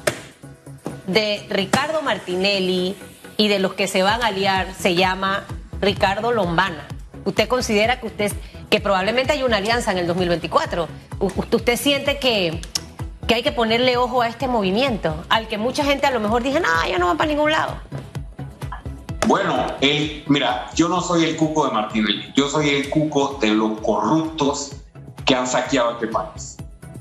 de 1.08 1.46
Ricardo 1.50 2.02
Martinelli 2.02 2.96
y 3.36 3.50
de 3.50 3.60
los 3.60 3.74
que 3.74 3.86
se 3.86 4.02
van 4.02 4.24
a 4.24 4.28
aliar 4.28 4.74
se 4.74 4.96
llama 4.96 5.44
Ricardo 5.82 6.32
Lombana. 6.32 6.88
¿Usted 7.26 7.50
considera 7.50 8.00
que 8.00 8.08
usted 8.08 8.32
que 8.70 8.80
probablemente 8.80 9.34
hay 9.34 9.44
una 9.44 9.58
alianza 9.58 9.92
en 9.92 9.98
el 9.98 10.08
2024? 10.08 10.88
¿Usted 11.20 11.78
siente 11.78 12.18
que, 12.18 12.62
que 13.28 13.36
hay 13.36 13.44
que 13.44 13.52
ponerle 13.52 13.98
ojo 13.98 14.22
a 14.22 14.30
este 14.30 14.48
movimiento? 14.48 15.26
Al 15.28 15.50
que 15.50 15.58
mucha 15.58 15.84
gente 15.84 16.08
a 16.08 16.12
lo 16.12 16.22
mejor 16.22 16.42
dice, 16.42 16.62
no, 16.62 16.70
ya 16.90 16.98
no 16.98 17.08
va 17.08 17.16
para 17.16 17.28
ningún 17.30 17.52
lado. 17.52 17.76
Bueno, 19.28 19.68
él, 19.82 20.24
mira, 20.28 20.70
yo 20.76 20.88
no 20.88 21.02
soy 21.02 21.26
el 21.26 21.36
cuco 21.36 21.68
de 21.68 21.74
Martinelli, 21.74 22.32
yo 22.38 22.48
soy 22.48 22.70
el 22.70 22.90
cuco 22.90 23.38
de 23.42 23.50
los 23.50 23.82
corruptos 23.82 24.78
que 25.26 25.36
han 25.36 25.46
saqueado 25.46 25.92
este 25.92 26.08
país 26.08 26.58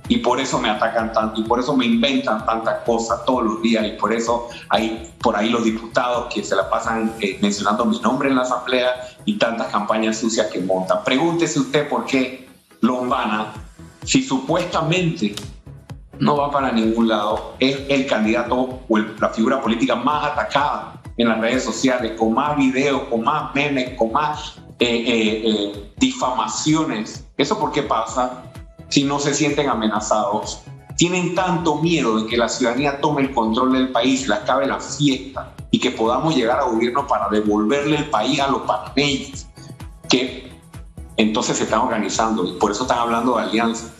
y 0.09 0.19
por 0.19 0.41
eso 0.41 0.59
me 0.59 0.71
atacan 0.71 1.13
tanto 1.13 1.41
y 1.41 1.45
por 1.45 1.59
eso 1.59 1.77
me 1.77 1.87
inventan 1.87 2.45
tantas 2.47 2.83
cosas 2.85 3.25
todos 3.25 3.45
los 3.45 3.63
días 3.63 3.87
y 3.87 3.93
por 3.93 4.13
eso 4.13 4.49
hay 4.69 5.13
por 5.21 5.37
ahí 5.37 5.49
los 5.49 5.65
diputados 5.65 6.33
que 6.33 6.45
se 6.45 6.55
la 6.55 6.69
pasan 6.71 7.15
eh, 7.21 7.39
mencionando 7.41 7.85
mi 7.85 7.99
nombre 8.01 8.29
en 8.29 8.37
la 8.37 8.43
asamblea 8.43 8.91
y 9.25 9.39
tantas 9.39 9.69
campañas 9.69 10.19
sucias 10.19 10.47
que 10.49 10.61
montan. 10.61 11.03
Pregúntese 11.05 11.61
usted 11.61 11.89
por 11.89 12.05
qué 12.07 12.47
Lombana, 12.81 13.53
si 14.05 14.23
supuestamente 14.23 15.35
no 16.19 16.37
va 16.37 16.51
para 16.51 16.73
ningún 16.73 17.09
lado, 17.09 17.55
es 17.59 17.79
el 17.89 18.07
candidato 18.07 18.81
o 18.89 18.99
la 18.99 19.29
figura 19.31 19.61
política 19.61 19.97
más 19.97 20.33
atacada 20.33 21.03
en 21.17 21.29
las 21.29 21.41
redes 21.41 21.65
sociales, 21.65 22.13
con 22.19 22.35
más 22.35 22.57
videos, 22.57 23.03
con 23.05 23.25
más 23.25 23.55
memes, 23.55 23.97
con 23.99 24.13
más 24.13 24.57
eh, 24.79 25.05
eh, 25.07 25.93
difamaciones. 25.97 27.27
¿Eso 27.37 27.59
por 27.59 27.73
qué 27.73 27.83
pasa? 27.83 28.45
Si 28.89 29.05
no 29.05 29.19
se 29.19 29.35
sienten 29.35 29.69
amenazados. 29.69 30.63
Tienen 30.97 31.35
tanto 31.35 31.77
miedo 31.77 32.19
de 32.21 32.27
que 32.27 32.37
la 32.37 32.49
ciudadanía 32.49 33.01
tome 33.01 33.23
el 33.23 33.35
control 33.35 33.73
del 33.73 33.91
país, 33.91 34.29
la 34.29 34.37
acabe 34.37 34.67
la 34.67 34.81
fiesta 34.81 35.53
y 35.71 35.79
que 35.79 35.91
podamos 35.91 36.35
llegar 36.35 36.59
a 36.59 36.65
gobierno 36.65 37.07
para 37.07 37.29
devolverle 37.29 37.97
el 37.97 38.09
país 38.09 38.41
a 38.41 38.49
los 38.49 38.63
panameños, 38.63 39.47
que 40.09 40.51
entonces 41.19 41.59
se 41.59 41.65
están 41.65 41.81
organizando 41.81 42.45
y 42.47 42.53
por 42.53 42.71
eso 42.71 42.83
están 42.83 42.99
hablando 42.99 43.37
de 43.37 43.43
alianzas. 43.43 43.93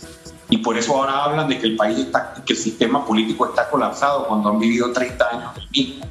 Y 0.49 0.59
por 0.59 0.79
eso 0.79 0.97
ahora 0.97 1.25
hablan 1.25 1.49
de 1.49 1.59
que 1.59 1.67
el 1.67 1.77
país 1.77 1.99
está, 1.99 2.35
que 2.47 2.53
el 2.53 2.59
sistema 2.59 3.05
político 3.05 3.47
está 3.47 3.69
colapsado 3.69 4.29
cuando 4.29 4.51
han 4.51 4.59
vivido 4.59 4.93
30 4.93 5.29
años 5.29 5.55
del 5.57 5.71
mismo. 5.71 6.07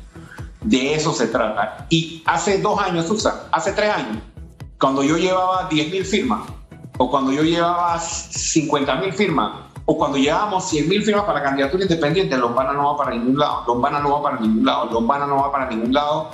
De 0.62 0.94
eso 0.94 1.14
se 1.14 1.28
trata. 1.28 1.86
Y 1.90 2.22
hace 2.26 2.60
dos 2.60 2.80
años, 2.82 3.08
Susan, 3.08 3.34
hace 3.52 3.72
tres 3.72 3.92
años, 3.92 4.18
cuando 4.80 5.04
yo 5.04 5.18
llevaba 5.18 5.70
10.000 5.70 6.04
firmas, 6.04 6.42
o 6.98 7.10
cuando 7.10 7.32
yo 7.32 7.44
llevaba 7.44 8.00
50 8.00 8.96
mil 8.96 9.14
firmas, 9.14 9.66
o 9.86 9.98
cuando 9.98 10.18
llevábamos 10.18 10.68
100 10.70 10.90
mil 10.90 11.04
firmas 11.04 11.26
para 11.26 11.44
candidatura 11.44 11.84
independiente, 11.84 12.38
Lombana 12.38 12.74
no 12.74 12.86
va 12.86 12.98
para 12.98 13.12
ningún 13.12 13.38
lado, 13.38 13.64
Lombana 13.68 14.00
no 14.00 14.14
va 14.14 14.24
para 14.24 14.40
ningún 14.40 14.66
lado, 14.66 14.86
Lombana 14.92 15.28
no 15.28 15.38
va 15.38 15.52
para 15.52 15.70
ningún 15.70 15.94
lado. 15.94 16.32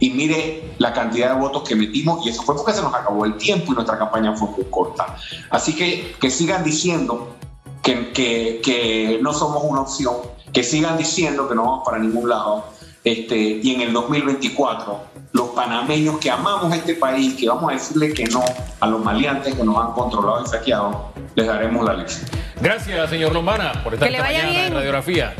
Y 0.00 0.10
mire 0.10 0.74
la 0.78 0.92
cantidad 0.92 1.34
de 1.34 1.40
votos 1.40 1.62
que 1.68 1.74
metimos, 1.74 2.24
y 2.24 2.30
eso 2.30 2.42
fue 2.42 2.56
porque 2.56 2.72
se 2.72 2.82
nos 2.82 2.94
acabó 2.94 3.24
el 3.24 3.36
tiempo 3.36 3.72
y 3.72 3.74
nuestra 3.74 3.98
campaña 3.98 4.34
fue 4.34 4.48
muy 4.50 4.64
corta. 4.70 5.16
Así 5.50 5.74
que 5.74 6.16
que 6.20 6.30
sigan 6.30 6.64
diciendo 6.64 7.34
que, 7.82 8.12
que, 8.12 8.60
que 8.62 9.18
no 9.22 9.32
somos 9.32 9.62
una 9.64 9.80
opción, 9.82 10.14
que 10.52 10.62
sigan 10.62 10.96
diciendo 10.98 11.48
que 11.48 11.54
no 11.54 11.64
vamos 11.64 11.82
para 11.84 11.98
ningún 11.98 12.28
lado 12.28 12.64
este, 13.12 13.60
y 13.62 13.74
en 13.74 13.80
el 13.80 13.92
2024, 13.92 15.00
los 15.32 15.48
panameños 15.48 16.18
que 16.18 16.30
amamos 16.30 16.74
este 16.74 16.94
país, 16.94 17.34
que 17.34 17.48
vamos 17.48 17.70
a 17.70 17.74
decirle 17.74 18.12
que 18.12 18.26
no 18.26 18.44
a 18.80 18.86
los 18.86 19.02
maleantes 19.02 19.54
que 19.54 19.64
nos 19.64 19.76
han 19.78 19.92
controlado 19.92 20.44
y 20.44 20.48
saqueado, 20.48 21.12
les 21.34 21.46
daremos 21.46 21.84
la 21.84 21.94
lección. 21.94 22.28
Gracias, 22.60 23.10
señor 23.10 23.32
Lombana, 23.32 23.84
por 23.84 23.94
estar 23.94 24.08
esta 24.08 24.22
mañana 24.22 24.66
en 24.66 24.74
Radiografía. 24.74 25.34